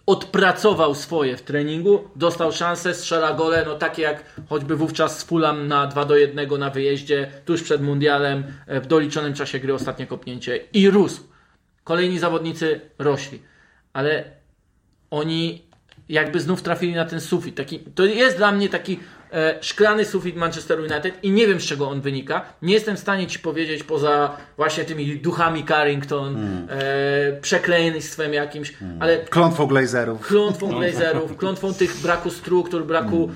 [0.05, 5.67] odpracował swoje w treningu, dostał szansę, strzela gole, no takie jak choćby wówczas z Fulham
[5.67, 10.07] na 2 do 1 na wyjeździe, tuż przed mundialem, e, w doliczonym czasie gry ostatnie
[10.07, 11.23] kopnięcie i rósł.
[11.83, 13.41] Kolejni zawodnicy rośli,
[13.93, 14.23] ale
[15.11, 15.70] oni
[16.11, 17.55] jakby znów trafili na ten sufit.
[17.55, 18.99] Taki, to jest dla mnie taki
[19.33, 22.45] e, szklany sufit Manchester United i nie wiem z czego on wynika.
[22.61, 26.37] Nie jestem w stanie ci powiedzieć poza właśnie tymi duchami Carrington,
[26.69, 30.27] e, przekleństwem jakimś, ale Klątwą Glazerów.
[30.27, 33.31] klątwą Glazerów, klątwą tych braku struktur, braku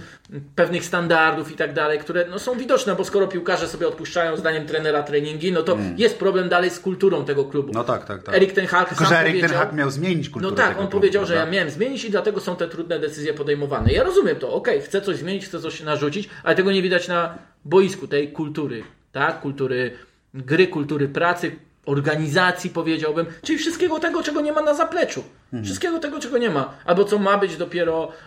[0.56, 4.66] pewnych standardów i tak dalej, które no, są widoczne, bo skoro piłkarze sobie odpuszczają zdaniem
[4.66, 7.72] trenera treningi, no to jest problem dalej z kulturą tego klubu.
[7.74, 8.36] No tak, tak, tak.
[8.36, 10.76] Erik Ten Hag Tylko, sam że Erik Ten Hag miał zmienić kulturę no tak, on
[10.76, 13.92] klubu, powiedział, że ja miałem zmienić i dlatego są te trudne decyzje podejmowane.
[13.92, 17.38] Ja rozumiem to, okej, chcę coś zmienić, chcę coś narzucić, ale tego nie widać na
[17.66, 19.42] boisku tej kultury, tak?
[19.42, 19.92] Kultury
[20.34, 21.52] gry, kultury pracy,
[21.86, 25.24] organizacji powiedziałbym, czyli wszystkiego tego, czego nie ma na zapleczu.
[25.46, 25.64] Mhm.
[25.64, 26.74] Wszystkiego tego, czego nie ma.
[26.86, 28.18] Albo co ma być dopiero, mm,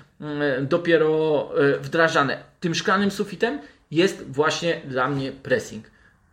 [0.62, 2.38] dopiero e, wdrażane.
[2.60, 3.58] Tym szklanym sufitem
[3.90, 5.84] jest właśnie dla mnie pressing.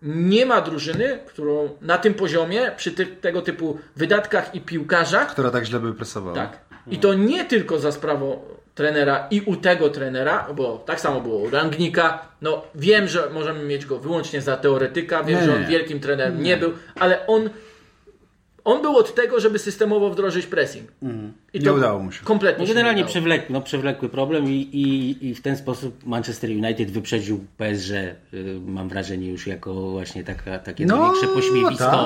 [0.01, 5.51] Nie ma drużyny, którą na tym poziomie, przy ty, tego typu wydatkach i piłkarzach, Która
[5.51, 6.36] tak źle by presowała.
[6.36, 6.59] tak.
[6.88, 8.39] I to nie tylko za sprawą
[8.75, 12.27] trenera i u tego trenera, bo tak samo było u Rangnika.
[12.41, 15.67] No wiem, że możemy mieć go wyłącznie za teoretyka, wiem, Nie, że on nie.
[15.67, 17.49] wielkim trenerem nie był, ale on
[18.63, 20.91] on był od tego, żeby systemowo wdrożyć pressing.
[21.56, 21.60] I.
[21.64, 22.24] Nie udało mu się.
[22.24, 23.12] Kompletnie No się generalnie nie udało.
[23.12, 28.16] przewlekły, no, przewlekły problem i, i, i w ten sposób Manchester United wyprzedził PSG, y,
[28.68, 31.99] mam wrażenie, już jako właśnie taka, takie No, największe pośmiewisko tak,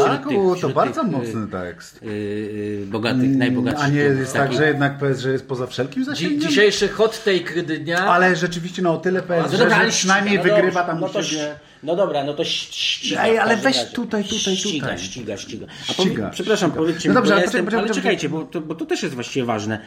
[0.00, 2.00] wśród tak, tych- o, to wśród bardzo tych, y, mocny tekst.
[2.02, 3.84] y, y, bogatych, najbogatszych.
[3.86, 6.40] A nie jest tak, że jednak PSG jest poza wszelkim Dzi- zasięgiem?
[6.40, 7.98] dzisiejszy hot take dnia.
[8.06, 11.22] Ale rzeczywiście no o tyle PSG, No że przynajmniej no wygrywa tam no u to
[11.22, 11.54] siebie.
[11.82, 13.22] No dobra, no to ściga.
[13.24, 13.90] Ej, ale weź razie.
[13.90, 14.98] tutaj, tutaj, ściga, tutaj.
[14.98, 15.66] Ściga, ściga.
[15.88, 16.82] A Ściga, powie, przepraszam, ściga.
[16.82, 18.02] powiedzcie No mi, dobrze, bo ale jestem, poczekaj, ale poczekaj.
[18.16, 19.80] czekajcie, bo to, bo to też jest właściwie ważne.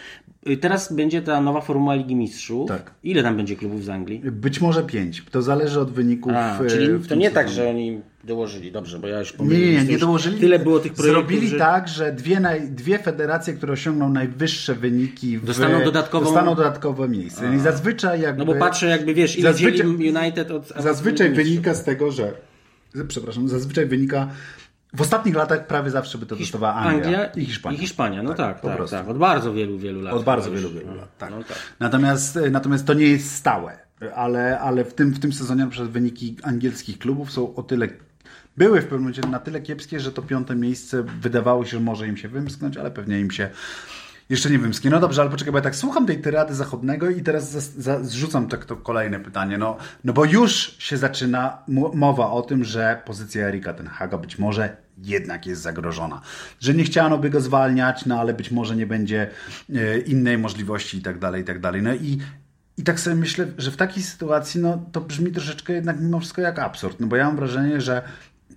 [0.49, 2.67] Y, Teraz będzie ta nowa formuła Ligi Mistrzów.
[2.67, 2.91] Tak.
[3.03, 4.21] Ile tam będzie klubów z Anglii?
[4.31, 5.23] Być może pięć.
[5.31, 6.33] To zależy od wyników.
[6.35, 7.65] A, e, czyli to nie tak, sezonie.
[7.65, 9.73] że oni dołożyli, dobrze, bo ja już pomyliłem.
[9.73, 10.39] nie, nie, nie dołożyli.
[10.39, 11.57] Tyle było tych projektów, Zrobili że...
[11.57, 17.09] tak, że dwie, naj, dwie federacje, które osiągną najwyższe wyniki, w, Dostaną dodatkową- dostaną dodatkowe
[17.09, 17.55] miejsce.
[17.55, 18.39] I zazwyczaj jakby.
[18.39, 20.67] No bo patrzę jakby, wiesz, ile Zazwyczaj- United od...
[20.79, 22.33] Zazwyczaj wynika z tego, że.
[23.07, 24.27] Przepraszam, zazwyczaj wynika.
[24.93, 27.77] W ostatnich latach prawie zawsze by to dostawała Anglia, i Hiszpania.
[27.77, 28.95] I Hiszpania, no tak, po tak, prostu.
[28.95, 29.09] tak.
[29.09, 30.13] Od bardzo wielu, wielu lat.
[30.13, 31.17] Od bardzo wielu, wielu lat.
[31.17, 31.31] Tak.
[31.31, 31.57] No tak.
[31.79, 33.79] Natomiast, e, natomiast to nie jest stałe.
[34.15, 37.87] Ale, ale w, tym, w tym sezonie na przykład wyniki angielskich klubów są o tyle.
[38.57, 42.07] Były w pewnym momencie na tyle kiepskie, że to piąte miejsce wydawało się, że może
[42.07, 43.49] im się wymsknąć, ale pewnie im się
[44.29, 44.91] jeszcze nie wymsknie.
[44.91, 48.03] No dobrze, ale poczekaj, bo ja tak słucham tej tyrady zachodnego i teraz za, za,
[48.03, 49.57] zrzucam tak to kolejne pytanie.
[49.57, 51.63] No, no bo już się zaczyna
[51.93, 56.21] mowa o tym, że pozycja Erika Ten Haga być może jednak jest zagrożona.
[56.59, 59.29] Że nie chciano by go zwalniać, no ale być może nie będzie
[59.75, 61.81] e, innej możliwości i tak dalej, i tak dalej.
[61.81, 62.19] No i
[62.79, 66.41] i tak sobie myślę, że w takiej sytuacji no, to brzmi troszeczkę jednak mimo wszystko
[66.41, 66.99] jak absurd.
[66.99, 68.01] No bo ja mam wrażenie, że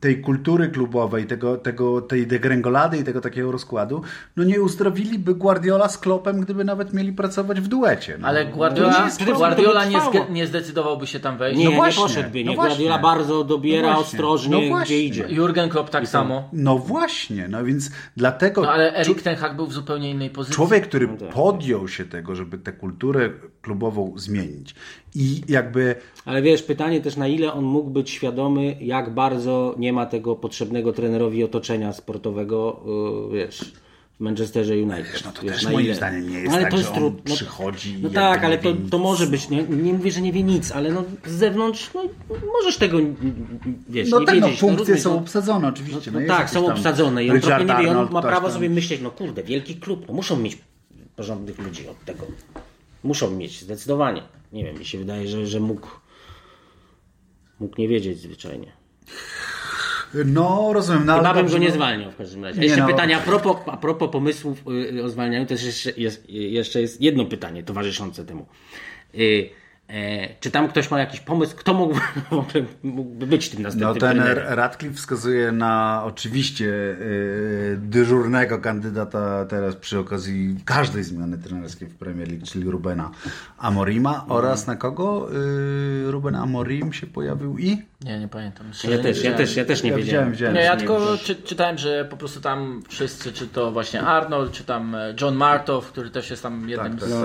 [0.02, 4.02] tej kultury klubowej, tego, tego, tej degrengolady i tego takiego rozkładu,
[4.36, 8.16] no nie uzdrowiliby Guardiola z Klopem, gdyby nawet mieli pracować w duecie.
[8.20, 8.28] No.
[8.28, 9.34] Ale Guardiola, nie.
[9.34, 9.98] Guardiola nie,
[10.30, 11.58] nie zdecydowałby się tam wejść.
[11.58, 12.56] Nie, No nie właśnie, poszedłby, no nie.
[12.56, 12.76] właśnie.
[12.76, 15.26] Guardiola bardzo dobiera No właśnie, ostrożnie, no gdzie idzie.
[15.28, 16.48] Jurgen Klopp tak samo.
[16.52, 20.56] No właśnie, no więc dlatego No ale Erik Ten Hag był w zupełnie innej pozycji.
[20.56, 21.28] człowiek, który No tak.
[21.28, 23.30] podjął się tego, żeby tę kulturę
[23.62, 24.74] klubową zmienić
[25.14, 25.94] i jakby
[26.24, 30.36] Ale wiesz, pytanie też na ile on mógł być świadomy, jak bardzo nie ma tego
[30.36, 32.82] potrzebnego trenerowi otoczenia sportowego,
[33.32, 33.72] yy, wiesz,
[34.16, 35.22] w Manchesterze United.
[35.24, 35.94] no to wiesz, też moim ile.
[35.94, 38.44] zdaniem nie jest No, ale tak, to że jest on trud- no, przychodzi No tak,
[38.44, 41.30] ale to, to może być, nie, nie mówię, że nie wie nic, ale no z
[41.30, 42.02] zewnątrz, no
[42.52, 42.98] możesz tego,
[43.88, 44.60] wiesz, No nie tak, no wiedzieć.
[44.60, 45.18] funkcje rozumiesz, są no.
[45.18, 46.10] obsadzone oczywiście.
[46.10, 48.54] No, jest tak, są obsadzone i on Richard nie wie, on ma prawo tam.
[48.54, 50.58] sobie myśleć, no kurde, wielki klub, no muszą mieć
[51.16, 52.26] porządnych ludzi od tego.
[53.04, 54.22] Muszą mieć, zdecydowanie.
[54.52, 55.88] Nie wiem, mi się wydaje, że, że mógł,
[57.60, 58.72] mógł nie wiedzieć zwyczajnie.
[60.24, 61.06] No, rozumiem.
[61.06, 62.60] No, ale Chyba bym dobrze, go nie zwalniał w każdym razie.
[62.60, 62.86] Nie Jeszcze no.
[62.86, 64.64] pytanie, a propos, a propos pomysłów
[64.96, 68.46] y, o zwalnianiu, też jeszcze jest, jeszcze jest jedno pytanie towarzyszące temu.
[69.14, 69.61] Y, e,
[70.40, 71.98] czy tam ktoś ma jakiś pomysł, kto mógł,
[72.82, 74.44] mógłby być tym No następnym ten trenerem?
[74.48, 82.28] Radcliffe wskazuje na oczywiście yy, dyżurnego kandydata teraz przy okazji każdej zmiany trenerskiej w Premier
[82.28, 83.10] League, czyli Rubena
[83.58, 85.28] Amorima oraz na kogo
[86.04, 87.82] yy, Ruben Amorim się pojawił i?
[88.04, 88.66] Nie, nie pamiętam.
[88.84, 89.36] Ja nie też, ja wiedziałem.
[89.38, 90.32] też, ja też nie Ja wiedziałem.
[90.32, 94.52] widziałem, Nie, ja tylko czy, czytałem, że po prostu tam wszyscy, czy to właśnie Arnold,
[94.52, 97.18] czy tam e, John Martow, który też jest tam jednym Tak, tak.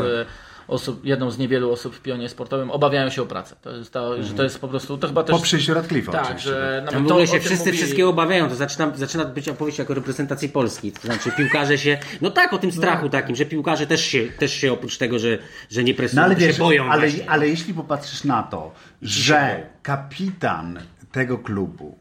[0.68, 3.55] Osób, jedną z niewielu osób w pionie sportowym, obawiają się o pracę.
[3.61, 5.36] To jest to, że to jest po prostu, to chyba też...
[5.36, 6.49] Po przyjściu Radcliffe'a Tak, oczywiście.
[6.49, 7.78] że Tam nawet w to, ogóle o się wszyscy mówili.
[7.78, 10.91] wszystkiego obawiają, to zaczyna, zaczyna być opowieść jako reprezentacji Polski.
[10.91, 14.53] To znaczy piłkarze się, no tak, o tym strachu takim, że piłkarze też się, też
[14.53, 15.38] się oprócz tego, że,
[15.70, 17.30] że nie presują, No ale wiesz, się boją ale, właśnie.
[17.30, 20.80] ale jeśli popatrzysz na to, że kapitan
[21.11, 21.97] tego klubu,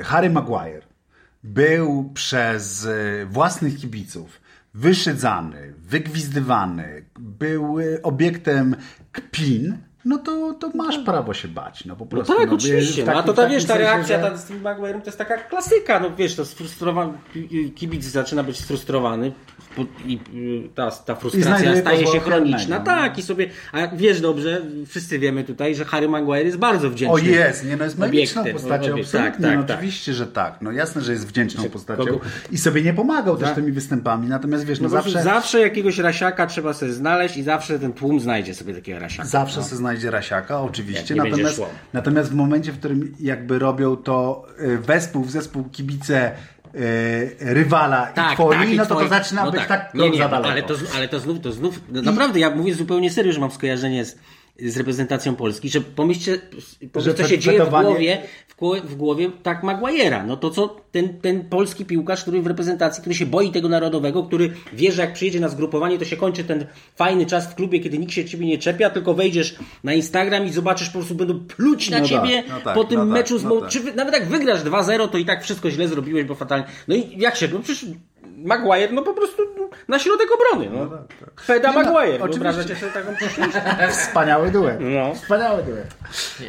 [0.00, 0.82] e, Harry Maguire,
[1.44, 4.40] był przez e, własnych kibiców
[4.76, 8.76] wyszydzany, wygwizdywany, był e, obiektem
[9.12, 11.84] kpin, no to, to masz prawo się bać.
[11.84, 12.34] No po No prostu.
[12.36, 13.04] tak, no, oczywiście.
[13.04, 15.36] No, a to ta, wiesz, ta reakcja że- ta z tym Maguire'em to jest taka
[15.38, 16.00] klasyka.
[16.00, 17.12] No wiesz, to sfrustrowany
[17.74, 19.32] kibic zaczyna być sfrustrowany
[20.06, 20.18] i
[20.66, 22.78] y, ta, ta I frustracja znajduje staje się chroniczna.
[22.78, 22.84] no.
[22.84, 27.14] Tak, i sobie, a wiesz dobrze, wszyscy wiemy tutaj, że Harry Maguire jest bardzo wdzięczny.
[27.14, 29.76] O jest, nie no jest magiczną postacią, Obiekt, tak, tak, no, tak.
[29.76, 32.20] oczywiście, że tak, no jasne, że jest wdzięczną postacią kogo-
[32.52, 33.54] i sobie nie pomagał też Tak.
[33.54, 35.22] tymi występami, natomiast wiesz, no, No zawsze...
[35.22, 39.28] zawsze, jakiegoś rasiaka trzeba sobie znaleźć i zawsze ten tłum znajdzie sobie takiego rasiaka.
[39.28, 41.62] zawsze se znajdzie rasiaka, oczywiście, natomiast,
[41.92, 46.32] natomiast w momencie, w którym jakby robią to y, wespół w zespół kibice
[46.76, 49.68] y, rywala i twoi, i no to twoi- to zaczyna no być tak.
[49.68, 50.50] tak, nie, nie, daleko.
[50.50, 53.50] ale to, ale to znów, to znów, no naprawdę, ja mówię zupełnie serio, że mam
[53.50, 54.18] skojarzenie z,
[54.58, 56.38] z reprezentacją Polski, że pomyślcie,
[56.92, 58.22] pomyślcie co się dzieje w głowie,
[58.84, 60.26] w, głowie- tak Maguire'a.
[60.26, 64.22] No to co ten, ten polski piłkarz, który w reprezentacji, który się boi tego narodowego,
[64.24, 67.80] który wie, że jak przyjedzie na zgrupowanie, to się kończy ten fajny czas w klubie,
[67.80, 71.40] kiedy nikt się ciebie nie czepia, tylko wejdziesz na Instagram i zobaczysz, po prostu będą
[71.40, 73.70] pluć na No ciebie tak, no tak, po tym no tak, meczu z no tak.
[73.70, 76.66] czy wy, nawet jak wygrasz 2-0, to i tak wszystko źle zrobiłeś, bo fatalnie.
[76.88, 77.86] No i jak się, no przecież
[78.36, 79.42] Maguire, no po prostu
[79.88, 80.70] na środek obrony.
[80.70, 80.90] No.
[81.46, 82.52] Peda Nie, no, Maguire, oczywiście.
[82.52, 83.12] wyobrażacie sobie taką?
[83.92, 84.76] Wspaniały duet.
[84.80, 85.14] No.
[85.14, 85.96] Wspaniały duet.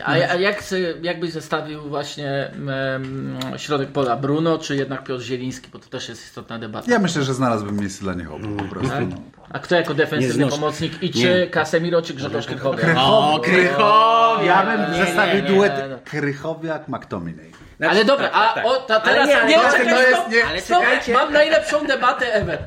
[0.04, 0.64] A, a jak,
[1.02, 2.52] jak byś zestawił właśnie
[2.96, 6.92] em, środek pola Bruno, czy jednak Piotr Zieliński, bo to też jest istotna debata.
[6.92, 8.94] Ja myślę, że znalazłbym miejsce dla nich obu po prostu.
[8.94, 9.10] Mhm.
[9.10, 9.18] No.
[9.50, 12.96] A kto jako defensywny Nie pomocnik i czy Casemiro, czy Grzegorz Krychowiak?
[12.98, 14.46] O, Krychowiak!
[14.46, 16.22] Ja bym nie, zestawił nie, nie, duet nie, nie.
[16.22, 17.52] Krychowiak-McTominay.
[17.78, 18.66] Znaczy, Ale dobra, tak, tak, a tak.
[18.66, 21.34] o, ta, Ale teraz nie, ale nie, to- czekaj, to jest- nie- ale stop, mam
[21.34, 22.60] najlepszą debatę ever.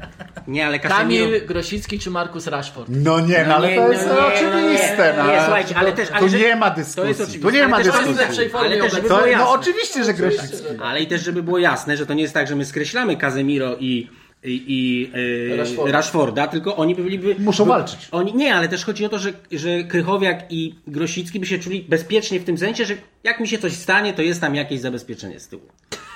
[0.47, 1.25] Nie, ale Casemiro...
[1.27, 2.89] Kamil Grosicki czy Markus Rashford?
[2.89, 5.15] No nie, no, ale nie, to no jest nie, no oczywiste.
[5.17, 5.33] nie, no.
[5.33, 7.41] nie, słuchajcie, ale też- ale Tu nie ma dyskusji.
[7.41, 8.15] Tu nie ma ale dyskusji.
[8.55, 9.49] Ale też, żeby było no jasne.
[9.49, 10.65] oczywiście, że Grosicki.
[10.83, 13.77] Ale i też, żeby było jasne, że to nie jest tak, że my skreślamy Casemiro
[13.81, 14.11] i,
[14.45, 15.11] i, i
[15.53, 15.93] e, Rashforda.
[15.93, 17.35] Rashforda, tylko oni byliby...
[17.39, 18.09] Muszą by- walczyć.
[18.13, 21.87] Oni, nie, ale też chodzi o to, że, że Krychowiak i Grosicki by się czuli
[21.89, 25.41] bezpiecznie w tym sensie, że jak mi się coś stanie, to jest tam jakieś zabezpieczenie
[25.41, 25.63] z tyłu.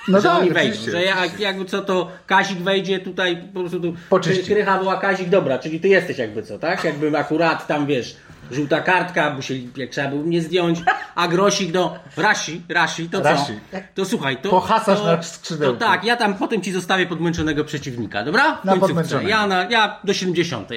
[0.07, 0.91] No że tak, oni wejdą, oczywiście.
[0.91, 4.53] że jak, jakby co to Kazik wejdzie tutaj, po prostu tu Poczyści.
[4.53, 6.83] Krycha była Kazik, dobra, czyli ty jesteś jakby co, tak?
[6.83, 8.15] Jakby akurat tam wiesz,
[8.51, 10.79] żółta kartka, musieli, jak trzeba było mnie zdjąć,
[11.15, 13.53] a Grosik, no, Rasi, Rasi, to Rasi.
[13.71, 13.77] co?
[13.95, 14.49] To słuchaj, to...
[14.49, 15.79] Pohasasz to, na To skrzydełku.
[15.79, 18.55] tak, ja tam potem ci zostawię podmęczonego przeciwnika, dobra?
[18.61, 19.29] W Na podmęczonego.
[19.29, 20.69] Ja, na, ja do 70.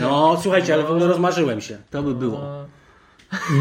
[0.00, 1.78] No, słuchajcie, ale w ogóle rozmarzyłem się.
[1.90, 2.66] To by było.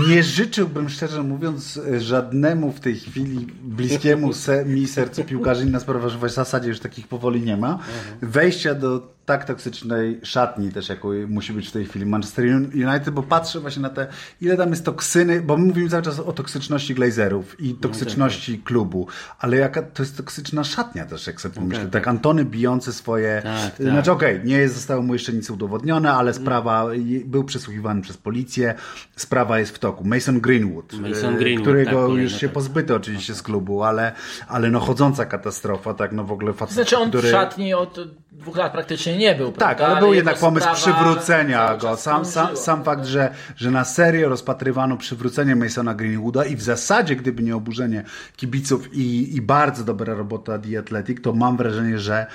[0.07, 6.09] Nie życzyłbym, szczerze mówiąc, żadnemu w tej chwili bliskiemu se, mi sercu piłkarzy, inna sprawa,
[6.09, 7.79] że w zasadzie już takich powoli nie ma,
[8.21, 13.23] wejścia do tak toksycznej szatni też, jaką musi być w tej chwili Manchester United, bo
[13.23, 14.07] patrzę właśnie na te,
[14.41, 19.07] ile tam jest toksyny, bo my mówimy cały czas o toksyczności glazerów i toksyczności klubu,
[19.39, 21.85] ale jaka to jest toksyczna szatnia też, jak sobie pomyślę.
[21.85, 23.41] Tak, Antony bijący swoje...
[23.43, 23.87] Tak, tak.
[23.87, 26.85] Znaczy okej, nie jest, zostało mu jeszcze nic udowodnione, ale sprawa,
[27.25, 28.75] był przesłuchiwany przez policję,
[29.15, 30.05] sprawa jest w toku.
[30.05, 32.53] Mason Greenwood, Mason e, Greenwood, którego tak, już się tak.
[32.53, 34.11] pozbyto oczywiście z klubu, ale,
[34.47, 37.27] ale no chodząca katastrofa, tak no w ogóle facet, Znaczy on który...
[37.27, 37.99] w szatni od
[38.31, 39.87] dwóch lat praktycznie nie był, Tak, prawda?
[39.87, 41.97] ale był jego jednak pomysł sprawa przywrócenia go.
[41.97, 47.15] Sam, sam, sam fakt, że, że na serio rozpatrywano przywrócenie Masona Greenwooda i w zasadzie,
[47.15, 48.03] gdyby nie oburzenie
[48.35, 52.25] kibiców i, i bardzo dobra robota The Athletic, to mam wrażenie, że,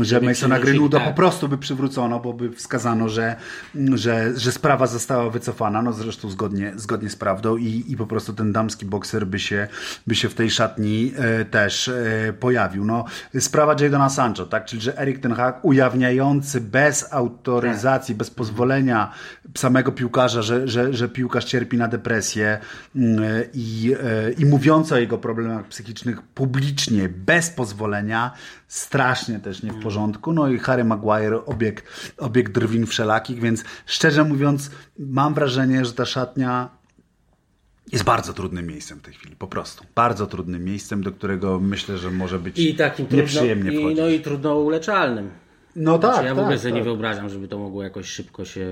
[0.00, 1.08] że Masona Greenwooda tak.
[1.08, 3.36] po prostu by przywrócono, bo by wskazano, że,
[3.94, 8.32] że, że sprawa została wycofana, no zresztą zgodnie, zgodnie z prawdą i, i po prostu
[8.32, 9.68] ten damski bokser by się,
[10.06, 12.84] by się w tej szatni e, też e, pojawił.
[12.84, 13.04] No,
[13.38, 15.64] sprawa Jadona Sancho, tak, czyli że Erik ten Hag
[16.60, 19.12] bez autoryzacji, bez pozwolenia
[19.56, 22.58] samego piłkarza, że, że, że piłkarz cierpi na depresję
[22.96, 23.22] mm,
[23.54, 28.32] i, e, i mówiący o jego problemach psychicznych publicznie, bez pozwolenia,
[28.68, 30.32] strasznie też nie w porządku.
[30.32, 31.82] No i Harry Maguire obieg,
[32.18, 36.78] obieg drwin wszelakich, więc szczerze mówiąc mam wrażenie, że ta szatnia
[37.92, 39.84] jest bardzo trudnym miejscem w tej chwili, po prostu.
[39.94, 43.98] Bardzo trudnym miejscem, do którego myślę, że może być I takim trudno, nieprzyjemnie i, wchodzić.
[43.98, 45.30] no i trudno uleczalnym.
[45.76, 46.78] No tak, Znaczy, ja w ogóle tak, sobie tak.
[46.78, 48.66] nie wyobrażam, żeby to mogło jakoś szybko się.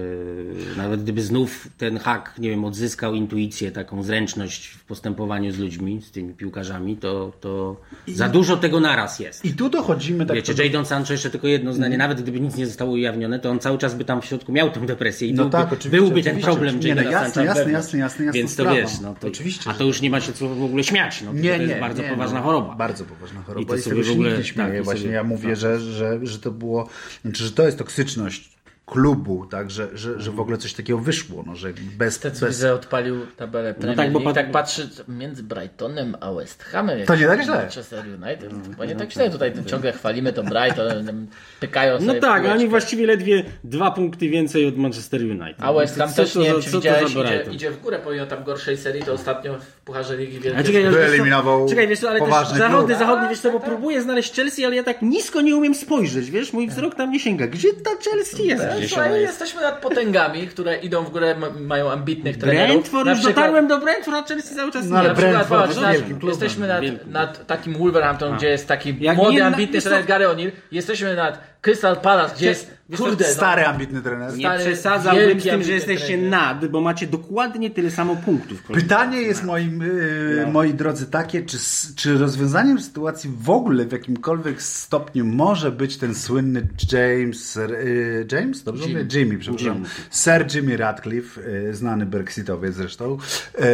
[0.77, 6.03] Nawet gdyby znów ten hak, nie wiem, odzyskał intuicję, taką zręczność w postępowaniu z ludźmi,
[6.03, 7.77] z tymi piłkarzami, to, to
[8.09, 9.45] za dużo tego naraz jest.
[9.45, 12.57] I tu dochodzimy tak Wiecie, do- Jadon Sancho jeszcze tylko jedno zdanie, nawet gdyby nic
[12.57, 15.33] nie zostało ujawnione, to on cały czas by tam w środku miał tę depresję i
[15.35, 16.51] No byłby, tak, oczywiście, byłby ten oczywiście.
[16.53, 18.77] problem Nie, no jasne, jasne, jasne, jasne, jasna Więc to sprawa.
[18.81, 21.33] wiesz, no to, Oczywiście, A to już nie ma się co w ogóle śmiać, no,
[21.33, 22.75] Nie, to nie, jest bardzo nie, poważna no, choroba.
[22.75, 23.63] Bardzo poważna choroba.
[23.63, 26.51] I to I, sobie w ogóle- tak, i Właśnie ja mówię, że, że, że to
[26.51, 26.89] było,
[27.23, 28.56] znaczy, to jest toksyczność
[28.87, 32.41] klubu, tak, że, że, że w ogóle coś takiego wyszło, no, że bez, co bez
[32.41, 37.07] widzę, odpalił tabelę Premier tak, bo League, pat- tak patrzy między Brightonem a West Hamem.
[37.07, 37.57] To nie tak źle.
[37.57, 38.51] Manchester United.
[38.79, 39.31] To nie tak źle.
[39.31, 41.27] Tutaj ciągle chwalimy to Brighton,
[41.61, 42.51] pykają No sobie tak, piłeczkę.
[42.53, 45.57] a oni właściwie ledwie dwa punkty więcej od Manchester United.
[45.59, 48.45] A West Ham też to nie wiem, czy widziałeś, idzie, idzie w górę, pomimo tam
[48.45, 50.65] gorszej serii, to ostatnio w Pucharze Ligi Wielkiej.
[50.65, 52.29] czekaj, Wyeliminował Czekaj, wiesz ale też
[52.59, 52.99] zachodny, klub.
[52.99, 56.53] zachodny, wiesz co, bo próbuję znaleźć Chelsea, ale ja tak nisko nie umiem spojrzeć, wiesz,
[56.53, 57.47] mój wzrok tam nie sięga.
[57.47, 58.65] Gdzie ta Chelsea jest?
[58.89, 59.23] Słuchaj, jest?
[59.23, 62.69] jesteśmy nad potęgami, które idą w górę, ma- mają ambitnych trenerów.
[62.71, 64.99] Brentford, Na już przykład- dotarłem do Brentford, a Chelsea cały czas No nie.
[64.99, 65.77] ale Na przykład, patrz,
[66.23, 70.51] jesteśmy nad, nad takim Wolverhampton, gdzie jest taki Jak młody, ambitny trener Gary O'Neill.
[70.73, 74.37] Jesteśmy nad Crystal Palace, gdzie jest, kurde, no, Stary, ambitny trener.
[74.37, 76.31] Nie Stary, przesadzałbym z tym, że jesteście trener.
[76.31, 78.63] nad, bo macie dokładnie tyle samo punktów.
[78.63, 81.59] Pytanie jest, moim, yy, moi drodzy, takie, czy,
[81.97, 88.63] czy rozwiązaniem sytuacji w ogóle w jakimkolwiek stopniu może być ten słynny James, yy, James?
[88.63, 89.05] Dobrze Jimmy.
[89.05, 89.19] mówię?
[89.19, 89.75] Jimmy, przepraszam.
[89.75, 89.89] Jimmy.
[90.11, 93.19] Sir Jimmy Radcliffe, yy, znany brexitowiec zresztą.
[93.59, 93.65] Yy,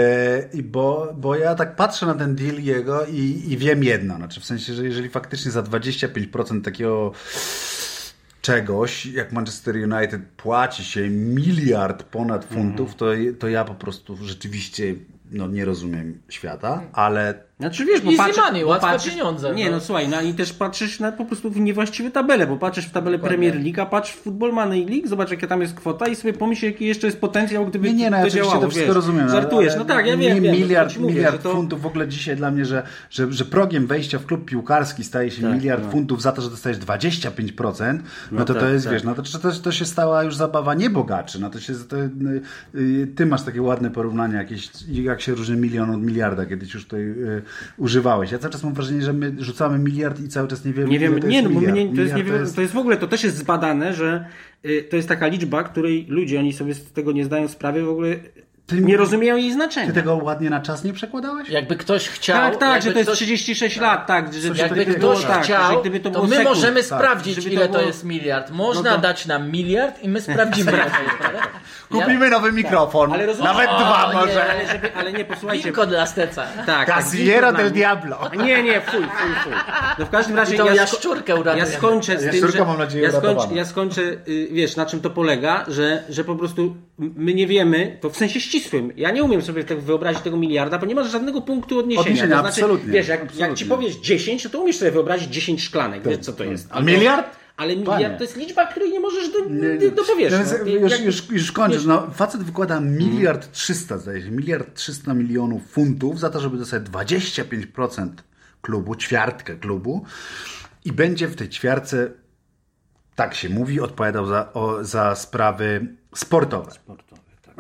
[0.53, 4.41] i bo, bo ja tak patrzę na ten deal jego i, i wiem jedno, znaczy
[4.41, 7.13] w sensie, że jeżeli faktycznie za 25% takiego
[8.43, 13.07] czegoś, jak Manchester United płaci się miliard ponad funtów, to,
[13.39, 14.95] to ja po prostu rzeczywiście
[15.31, 19.55] no, nie rozumiem świata, ale Znaczy wiesz, bo Easy patrz, money, bo łatwe patrzysz, pieniądze,
[19.55, 19.71] Nie, no.
[19.77, 22.91] no słuchaj, no i też patrzysz na po prostu w niewłaściwe tabele, bo patrzysz w
[22.91, 26.17] tabelę Premier League, a patrz w Football Money League, zobacz jaka tam jest kwota i
[26.17, 28.69] sobie pomyśl jaki jeszcze jest potencjał, gdyby Nie, nie, no to ja oczywiście działało, to
[28.71, 28.95] wszystko wiesz.
[28.95, 29.29] rozumiem.
[29.29, 31.53] Żartujesz, ale no tak, ja wiem, wiem, Miliard, to ci mówię, miliard to...
[31.53, 35.31] funtów w ogóle dzisiaj dla mnie, że, że, że progiem wejścia w klub piłkarski staje
[35.31, 35.91] się Tak, miliard no.
[35.91, 38.95] funtów za to, że dostajesz 25%, no, No to to tak, jest, tak.
[38.95, 41.41] wiesz, no to, to, to, to się stała już zabawa niebogaczy.
[41.41, 41.97] No to się, to,
[42.75, 46.85] y, ty masz takie ładne porównania jakieś, jak się różni milion od miliarda, kiedyś już
[46.85, 47.43] tutaj y,
[47.77, 48.33] używałeś.
[48.33, 50.97] Ja cały czas mam wrażenie, że my rzucamy miliard i cały czas nie wiemy, Nie
[50.97, 51.79] ile wiem, to nie, jest no bo miliard.
[51.79, 54.25] mnie, to, jest, nie, Miliard wiem, to jest w ogóle, to też jest zbadane, że
[54.65, 57.89] y, to jest taka liczba, której ludzie, oni sobie z tego nie zdają sprawy, w
[57.89, 58.17] ogóle
[58.67, 59.87] Ty- nie rozumieją jej znaczenia.
[59.87, 61.49] Ty tego ładnie na czas nie przekładałeś?
[61.49, 62.37] Jakby ktoś chciał...
[62.37, 65.81] tak, tak, że to jest ktoś, 36 lat, tak, że, Jakby ktoś tak, chciał, że
[65.81, 68.51] gdyby to, to, było my sekund, możemy tak, sprawdzić, ile to, było- jest miliard.
[68.51, 71.17] Można No to- dać nam miliard i my sprawdzimy, ile to jest.
[71.21, 71.41] prawda?
[71.91, 74.51] Kupimy nowy mikrofon, Ale rozumiesz- nawet O, dwa nie, może.
[74.51, 75.65] Ale, żeby, ale nie, posłuchajcie.
[75.65, 76.47] Winko dla Steca.
[76.67, 78.19] Tak, Casiero tak, del Diablo.
[78.45, 79.53] Nie, nie, fuj, fuj, fuj.
[79.99, 81.71] No w każdym razie I tą ja, jaszczurkę ja uratujemy.
[81.73, 85.11] skończę z tym, że, mam nadzieję, ja, skończę, ja skończę, y, wiesz, na czym to
[85.11, 89.43] polega, że, że po prostu my nie wiemy, to w sensie ścisłym, ja nie umiem
[89.43, 92.07] sobie tak wyobrazić tego miliarda, bo nie masz żadnego punktu odniesienia.
[92.07, 93.57] Odniesienia, to znaczy, absolutnie, Wiesz, jak, jak absolutnie.
[93.57, 96.69] ci powiesz 10, to umiesz sobie wyobrazić 10 szklanek, wiesz co to jest.
[96.71, 97.27] A miliard?
[97.57, 100.71] Ale miliard to jest liczba, której nie możesz do, Nie, do, no, no.
[100.71, 101.85] już, jak- już, już kończysz.
[101.85, 106.83] No, facet wykłada miliard trzysta, zdaje się, miliard trzysta milionów funtów za to, żeby dostać
[106.83, 108.09] 25%
[108.63, 110.05] klubu, ćwiartkę klubu
[110.85, 112.11] i będzie w tej ćwiartce,
[113.15, 116.71] tak się mówi, odpowiadał za, o, za sprawy sportowe.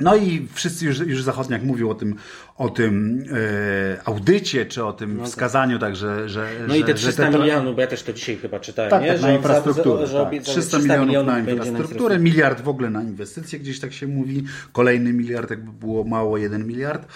[0.02, 2.14] No i wszyscy już, już zachodniak mówią o tym,
[2.56, 6.48] o tym e, audycie, czy o tym wskazaniu, także, że...
[6.68, 9.02] No że, i te 300 że milionów, bo ja też to dzisiaj chyba czytałem, Tak,
[9.02, 9.08] nie?
[9.08, 10.06] tak, że na infrastrukturę.
[10.06, 10.26] za- tak.
[10.28, 14.44] obiecał 300 300 milionów na infrastrukturę, miliard w ogóle na inwestycje, gdzieś tak się mówi.
[14.72, 17.06] Kolejny miliard, jakby było mało, jeden miliard.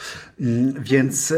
[0.40, 1.36] Mm, Więc e,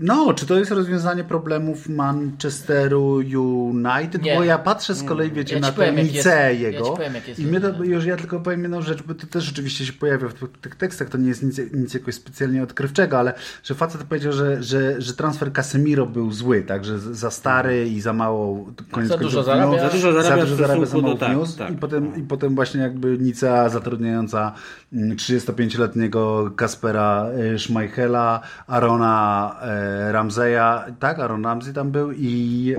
[0.00, 4.22] no, czy to jest rozwiązanie problemów Manchesteru United?
[4.22, 4.36] Nie.
[4.36, 7.46] Bo ja patrzę z kolei, wiecie, Ja na tę Nicę ja jego ci powiem, i
[7.46, 10.34] mnie to, już ja tylko powiem jedną rzecz, bo to też rzeczywiście się pojawia w
[10.60, 14.62] tych- tekstach, to nie jest nic, nic jakoś specjalnie odkrywczego, ale że facet powiedział, że,
[14.62, 19.16] że, że transfer Casemiro był zły, tak, że za stary i za mało koniec Za
[19.16, 19.82] dużo końców zarabia.
[19.82, 21.70] Za dużo zarabia za dużo zarabia, za mało tak, tak.
[21.70, 24.52] i potem, i potem właśnie jakby Nica zatrudniająca
[24.92, 32.74] 35-letniego Kaspera e, Schmeichela, Arona e, Ramseya, tak, Aaron Ramsey tam był i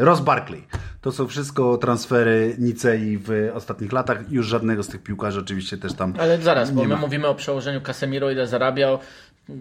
[0.00, 0.66] e, Ross Barkley.
[1.00, 4.32] To są wszystko transfery Nicei w ostatnich latach.
[4.32, 7.00] Już żadnego z tych piłkarzy oczywiście też tam Ale zaraz, bo nie my ma.
[7.00, 8.98] mówimy o przełożeniu Casemiro, ile zarabiał.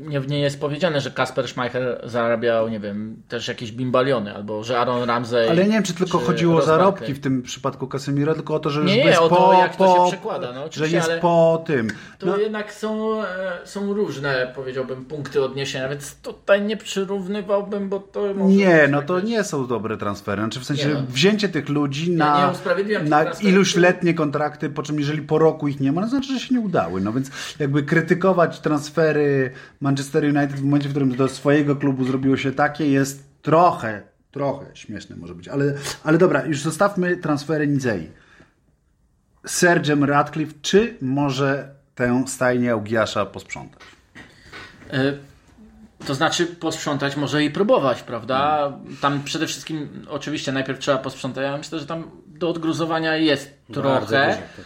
[0.07, 4.79] Nie, nie jest powiedziane, że Kasper Schmeichel zarabiał, nie wiem, też jakieś bimbaliony, albo że
[4.79, 5.49] Aaron Ramsey.
[5.49, 8.59] Ale nie wiem, czy tylko czy chodziło o zarobki w tym przypadku Casemiro, tylko o
[8.59, 10.63] to, że już Nie, nie, jest o to, po, jak to po, się przekłada, no,
[10.71, 11.87] że jest ale- po tym.
[12.19, 13.27] To No, jednak są, e,
[13.65, 19.43] są różne, powiedziałbym, punkty odniesienia, więc tutaj nie przyrównywałbym, bo to nie, no to nie
[19.43, 20.41] są dobre transfery.
[20.41, 21.01] Znaczy w sensie Nie no.
[21.09, 25.39] wzięcie tych ludzi Ja na, nie tych na iluś letnie kontrakty, po czym jeżeli po
[25.39, 27.01] roku ich nie ma, no znaczy, że się nie udały.
[27.01, 29.51] No więc jakby krytykować transfery
[29.81, 34.01] Manchester United w momencie, w którym do swojego klubu zrobiło się takie, jest trochę,
[34.31, 35.47] trochę śmieszne może być.
[35.47, 35.73] Ale,
[36.03, 38.09] ale dobra, już zostawmy transfery Nizei.
[39.47, 43.81] Sir Jim Radcliffe, czy może tę stajnię Augiasza posprzątać?
[44.93, 45.13] E,
[46.05, 48.71] To znaczy posprzątać może i próbować, prawda?
[49.01, 51.43] Tam przede wszystkim oczywiście najpierw trzeba posprzątać.
[51.43, 53.99] Ja myślę, że tam do odgruzowania jest Bardzo trochę.
[54.01, 54.65] dużo, tak.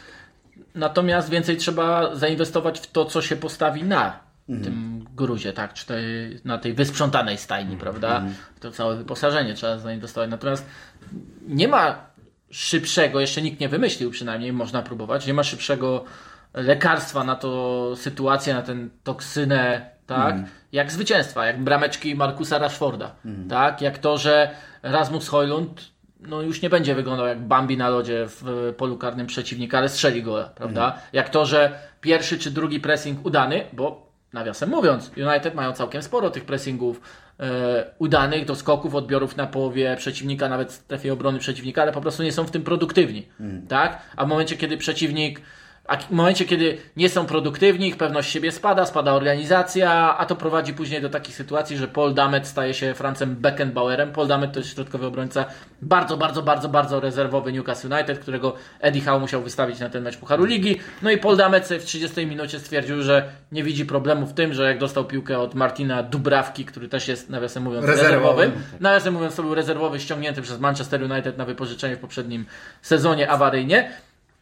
[0.75, 4.19] Natomiast więcej trzeba zainwestować w to, co się postawi na
[4.63, 5.73] tym gruzie, tak?
[5.73, 8.23] Czy tej, na tej wysprzątanej stajni, prawda?
[8.59, 10.29] To całe wyposażenie trzeba zainwestować.
[10.29, 10.65] Natomiast
[11.47, 11.95] nie ma
[12.49, 16.03] szybszego, jeszcze nikt nie wymyślił przynajmniej, można próbować, nie ma szybszego
[16.53, 20.35] lekarstwa na to sytuację, na tę toksynę, tak?
[20.71, 23.15] Jak zwycięstwa, jak brameczki Markusa Rashforda,
[23.49, 23.81] tak?
[23.81, 24.49] Jak to, że
[24.83, 29.77] Rasmus Hojlund no już nie będzie wyglądał jak Bambi na lodzie w polu karnym przeciwnika,
[29.77, 30.99] ale strzeli gola, prawda?
[31.13, 36.29] Jak to, że pierwszy czy drugi pressing udany, bo nawiasem mówiąc, United mają całkiem sporo
[36.29, 37.01] tych pressingów
[37.39, 42.01] e, udanych, do skoków, odbiorów na połowie przeciwnika, nawet w strefie obrony przeciwnika, ale po
[42.01, 43.27] prostu nie są w tym produktywni,
[43.67, 44.01] tak?
[44.15, 45.41] A w momencie, kiedy przeciwnik
[45.87, 50.35] a w momencie, kiedy nie są produktywni, ich pewność siebie spada, spada organizacja, a to
[50.35, 54.11] prowadzi później do takich sytuacji, że Paul Damet staje się Francem Beckenbauerem.
[54.11, 55.45] Paul Damet to jest środkowy obrońca,
[55.81, 60.17] bardzo, bardzo, bardzo, bardzo rezerwowy Newcastle United, którego Eddie Howe musiał wystawić na ten mecz
[60.17, 60.79] Pucharu Ligi.
[61.01, 64.63] No i Paul Damet w 30 minucie stwierdził, że nie widzi problemu w tym, że
[64.63, 68.39] jak dostał piłkę od Martina Dubrawki, który też jest, nawiasem mówiąc, Rezerwowym.
[68.39, 72.45] rezerwowym, nawiasem mówiąc, to był rezerwowy ściągnięty przez Manchester United na wypożyczenie w poprzednim
[72.81, 73.91] sezonie awaryjnie.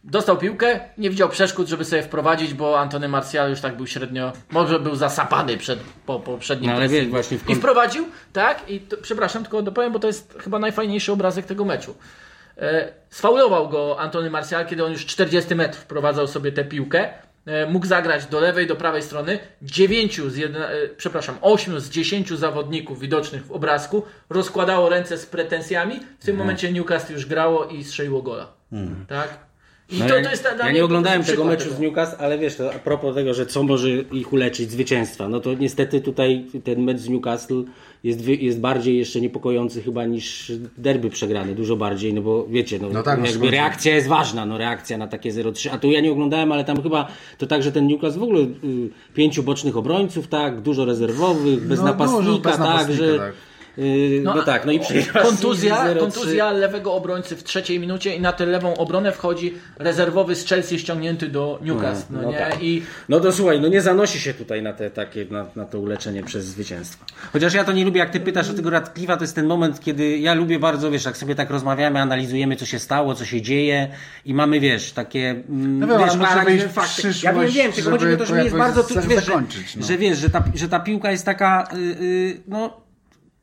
[0.03, 4.33] Dostał piłkę, nie widział przeszkód, żeby sobie wprowadzić, bo Antony Martial już tak był średnio,
[4.51, 8.69] może był zasapany przed, po poprzednim No ale wiesz, właśnie w I kon- wprowadził, tak,
[8.69, 11.95] i to, przepraszam, tylko dopowiem, bo to jest chyba najfajniejszy obrazek tego meczu.
[12.57, 17.09] E, sfaulował go Antony Martial, kiedy on już 40 metrów wprowadzał sobie tę piłkę.
[17.45, 19.39] E, mógł zagrać do lewej, do prawej strony.
[19.61, 25.25] Dziewięciu z jedna, e, przepraszam, ośmiu z dziesięciu zawodników widocznych w obrazku rozkładało ręce z
[25.25, 25.99] pretensjami.
[26.19, 28.47] W tym momencie Newcastle już grało i strzeliło gola.
[29.07, 29.50] Tak?
[29.91, 32.55] No to, ja, to jest dla ja nie oglądałem tego meczu z Newcastle, ale wiesz,
[32.55, 36.83] to a propos tego, że co może ich uleczyć zwycięstwa, no to niestety tutaj ten
[36.83, 37.63] mecz z Newcastle
[38.03, 42.89] jest, jest bardziej jeszcze niepokojący chyba niż derby przegrany, dużo bardziej, no bo wiecie, no,
[42.89, 46.01] No tak, no jakby reakcja jest ważna, no reakcja na takie 0-3, a tu ja
[46.01, 48.47] nie oglądałem, ale tam chyba to tak, że ten Newcastle w ogóle y,
[49.13, 53.17] pięciu bocznych obrońców, tak, dużo rezerwowych, bez No, napastnika, dużo bez tak, napastnika, że...
[53.17, 53.33] tak.
[53.77, 54.79] Y, no, tak, no i
[55.23, 55.99] Kontuzja, 0-3.
[55.99, 60.79] kontuzja lewego obrońcy w trzeciej minucie i na tę lewą obronę wchodzi rezerwowy z Chelsea
[60.79, 62.13] ściągnięty do Newcastle.
[62.13, 62.37] No, no nie?
[62.37, 62.63] tak.
[62.63, 65.79] I No to słuchaj, no nie zanosi się tutaj na te takie, na, na to
[65.79, 67.05] uleczenie przez zwycięstwo.
[67.33, 69.79] Chociaż ja to nie lubię, jak ty pytasz o tego Radcliffe'a, to jest ten moment,
[69.79, 73.41] kiedy ja lubię bardzo, wiesz, jak sobie tak rozmawiamy, analizujemy, co się stało, co się
[73.41, 73.87] dzieje
[74.25, 77.25] i mamy, wiesz, takie, mm, No wiesz, ale może analizujemy wyjść w fakty.
[77.25, 79.21] Ja wiem, wiem, tylko chodzi mi o to, że mi jest bardzo, tu, wiesz, że,
[79.21, 79.85] zakończyć, no.
[79.85, 82.81] że wiesz, że ta, że ta piłka jest taka, y, y, no,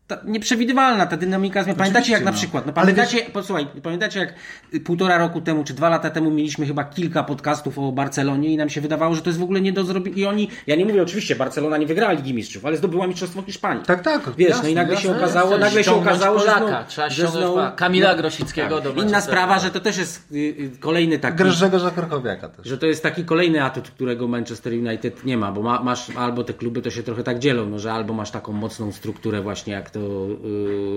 [0.09, 1.77] ta, nieprzewidywalna ta dynamika zmian.
[1.77, 2.37] Pamiętacie jak na no.
[2.37, 4.35] przykład, no pamiętacie, posłuchaj, pamiętacie jak
[4.75, 8.57] y, półtora roku temu, czy dwa lata temu mieliśmy chyba kilka podcastów o Barcelonie i
[8.57, 10.17] nam się wydawało, że to jest w ogóle nie do zrobienia.
[10.17, 13.85] I oni, ja nie mówię oczywiście, Barcelona nie wygrała Ligi Mistrzów, ale zdobyła Mistrzostwo Hiszpanii.
[13.85, 14.31] Tak, tak.
[14.37, 15.23] Wiesz, jasne, no i nagle się jasne.
[15.23, 17.59] okazało, Trzeba nagle się okazało, że znowu, trzeba że znowu.
[17.77, 22.49] Kamila Grosickiego do Inna sprawa, że to też jest y, y, kolejny taki Grzegorza Krakowiaka
[22.49, 22.67] też.
[22.67, 26.45] że to jest taki kolejny atut, którego Manchester United nie ma, bo ma, masz albo
[26.45, 29.73] te kluby to się trochę tak dzielą, no, że albo masz taką mocną strukturę właśnie
[29.73, 30.29] jak to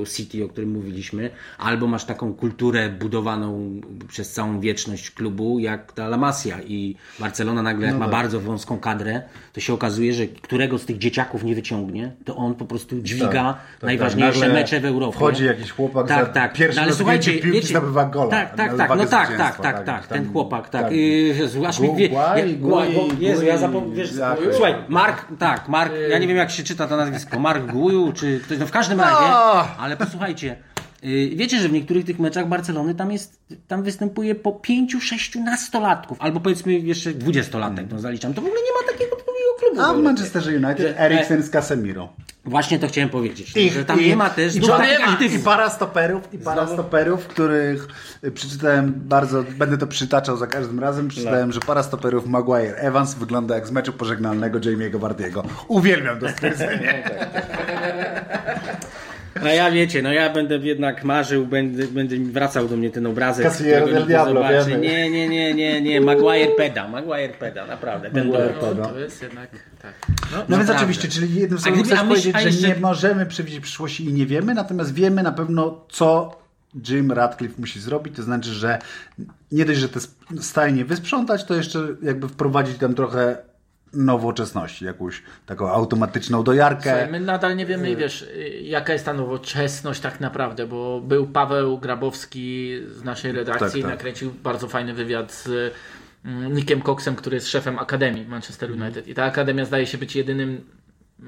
[0.02, 5.92] y, City, o którym mówiliśmy, albo masz taką kulturę budowaną przez całą wieczność klubu jak
[5.92, 9.22] ta La Masia i Barcelona nagle jak ma bardzo wąską kadrę,
[9.54, 13.54] to się okazuje, że którego z tych dzieciaków nie wyciągnie, to on po prostu dźwiga
[13.54, 15.16] tak, najważniejsze nagle mecze w Europie.
[15.16, 16.54] wchodzi jakiś chłopak tak, tak.
[16.54, 19.62] pierwszym no, ale słuchajcie, piłki wiecie, zdobywa gola Tak, tak, tak, no tak, tak, tak,
[19.62, 20.82] tak, tak, ten chłopak, tak.
[20.82, 20.92] tak.
[20.92, 26.28] Y, Jezu, aż mi wie, Guaj, ja- Jezu, zapomniałem, słuchaj, Mark, tak, Mark, ja nie
[26.28, 29.68] wiem jak się czyta to nazwisko, Mark Guju, czy ktoś, no w każdym razie, No.
[29.78, 30.56] ale posłuchajcie,
[31.04, 35.44] y, wiecie, że w niektórych tych meczach Barcelony tam jest, tam występuje po pięciu, sześciu
[35.44, 39.11] nastolatków, albo powiedzmy jeszcze dwudziestolatek, no zaliczam, to w ogóle nie ma takiego
[39.82, 39.98] A w.
[39.98, 42.10] Manchesterze United Że- Eriksen z Casemiro.
[42.46, 45.00] Właśnie to chciałem powiedzieć, I- że tam i- nie ma też i, dużo para, takich
[45.08, 45.44] i, i aktywów.
[45.44, 47.88] para stoperów, i para stoperów, których
[48.24, 53.14] y, przeczytałem bardzo, będę to przytaczał za każdym razem, przeczytałem, że para stoperów Maguire Evans
[53.14, 55.44] wygląda jak z meczu pożegnalnego Jamie'ego Vardiego.
[55.68, 57.04] Uwielbiam to stwierdzenie.
[59.44, 63.52] A ja wiecie, no ja będę jednak marzył, będę, mi wracał do mnie ten obrazek.
[63.54, 64.78] Którego del Diablo, wiemy.
[64.78, 68.12] Nie, nie, nie, nie, nie, Maguire peda, Maguire peda, naprawdę.
[68.12, 68.82] Ten Maguire to, peda.
[68.82, 69.50] No, to jest jednak
[69.82, 69.94] tak.
[70.32, 70.76] No więc Naprawdę.
[70.76, 74.54] oczywiście, czyli jednym słowem chcesz powiedzieć, że jeszcze- nie możemy przewidzieć przyszłości i nie wiemy,
[74.54, 76.38] natomiast wiemy na pewno, co
[76.90, 78.80] Jim Radcliffe musi zrobić, to znaczy, że
[79.52, 80.00] nie dość, że te
[80.42, 83.38] stajnie wysprzątać, to jeszcze jakby wprowadzić tam trochę
[83.94, 86.90] nowoczesności, jakąś taką automatyczną dojarkę.
[86.90, 88.30] Słuchaj, my nadal nie wiemy, wiesz,
[88.62, 93.82] jaka jest ta nowoczesność tak naprawdę, bo był Paweł Grabowski z naszej redakcji Tak, i
[93.82, 93.92] tak.
[93.92, 95.74] nakręcił bardzo fajny wywiad z
[96.26, 99.08] mm, Nickiem Coxem, który jest szefem Akademii Manchester United.
[99.08, 100.66] I ta Akademia zdaje się być jedynym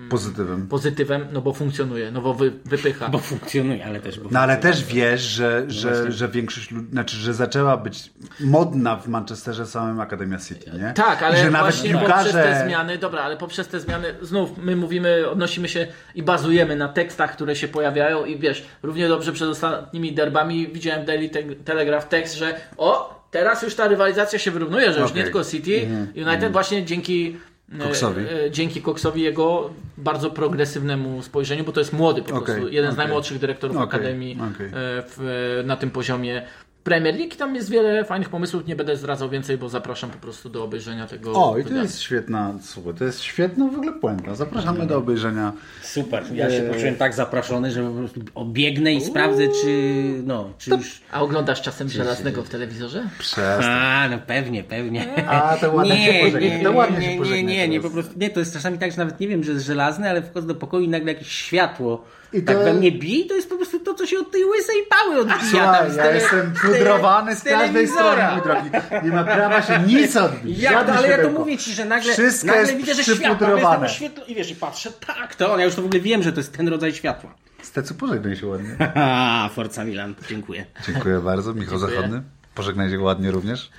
[0.10, 0.68] Pozytywem.
[0.68, 3.10] pozytywem, no bo funkcjonuje, no bo wy, wypycha.
[3.10, 7.18] bo funkcjonuje, ale też bo No ale też wiesz, że, że, że większość ludzi, znaczy,
[7.18, 10.94] że zaczęła być modna w Manchesterze samym Akademia City, nie?
[10.96, 12.44] Tak, I ale że nawet właśnie poprzez piłkarze...
[12.44, 16.88] te zmiany, dobra, ale poprzez te zmiany znów my mówimy, odnosimy się i bazujemy na
[16.90, 21.56] tekstach, które się pojawiają i wiesz, równie dobrze przed ostatnimi derbami widziałem w Daily Te-
[21.56, 25.18] Telegraph tekst, że o, teraz już ta rywalizacja się wyrównuje, że już Okej.
[25.18, 27.38] nie tylko City, United właśnie dzięki
[27.72, 28.22] e, Coxowi.
[28.22, 32.92] e, dzięki Coxowi jego bardzo progresywnemu spojrzeniu, bo to jest młody po Okej, prostu, jeden
[32.92, 33.06] z okej.
[33.06, 34.68] najmłodszych dyrektorów Okej, Akademii e,
[35.08, 36.46] w, na tym poziomie
[36.84, 37.36] Premier League.
[37.36, 41.08] Tam jest wiele fajnych pomysłów, nie będę zdradzał więcej, bo zapraszam po prostu do obejrzenia
[41.08, 41.34] tego.
[41.34, 44.36] O, i to jest świetna, słuchaj, to jest świetna w ogóle puenta.
[44.36, 45.54] Zapraszamy do obejrzenia.
[45.82, 50.72] Super, ja się poczułem tak zaproszony, że po prostu obiegnę i sprawdzę, czy no, czy
[50.72, 51.02] już...
[51.12, 53.10] A oglądasz czasem żelaznego w telewizorze?
[53.20, 53.60] Przez...
[53.62, 55.28] A, no pewnie, pewnie.
[55.30, 56.58] A, to ładnie się pożegna.
[56.58, 58.78] nie, To ładnie nie, się nie, pożegna nie, nie, po prostu, nie, to jest czasami
[58.78, 61.32] tak, że nawet nie wiem, że jest żelazny, ale wchodzę do pokoju i nagle jakieś
[61.32, 64.20] światło I tak to- we mnie bije i to jest po prostu to, co się
[64.20, 68.14] od tej łysej pały odbija Słuchaj, ja tele- jestem pudrowany z każdej telewizora.
[68.14, 69.06] strony, mój drogi.
[69.08, 70.60] Nie ma prawa się nic odbić.
[70.60, 73.48] Ja, ale ja to mówię ci, że nagle, Wszystko nagle jest widzę, że światło
[73.82, 76.40] oświetlo i wiesz, i patrzę, tak, to, ja już to w ogóle wiem, że to
[76.40, 77.34] jest ten rodzaj światła.
[77.62, 78.76] Stecu, pożegnaj się ładnie.
[79.56, 80.66] Forza Milan, dziękuję.
[80.88, 81.54] Dziękuję bardzo.
[81.54, 81.96] Michał Dziękuję.
[81.98, 82.22] Zachodny.
[82.56, 83.70] Pożegnaj się ładnie również.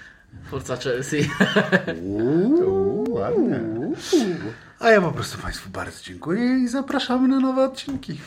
[0.51, 1.31] Forza Chelsea.
[2.03, 3.61] Uuu, ładnie.
[4.81, 8.21] A ja po prostu Państwu bardzo dziękuję i zapraszamy na nowe odcinki.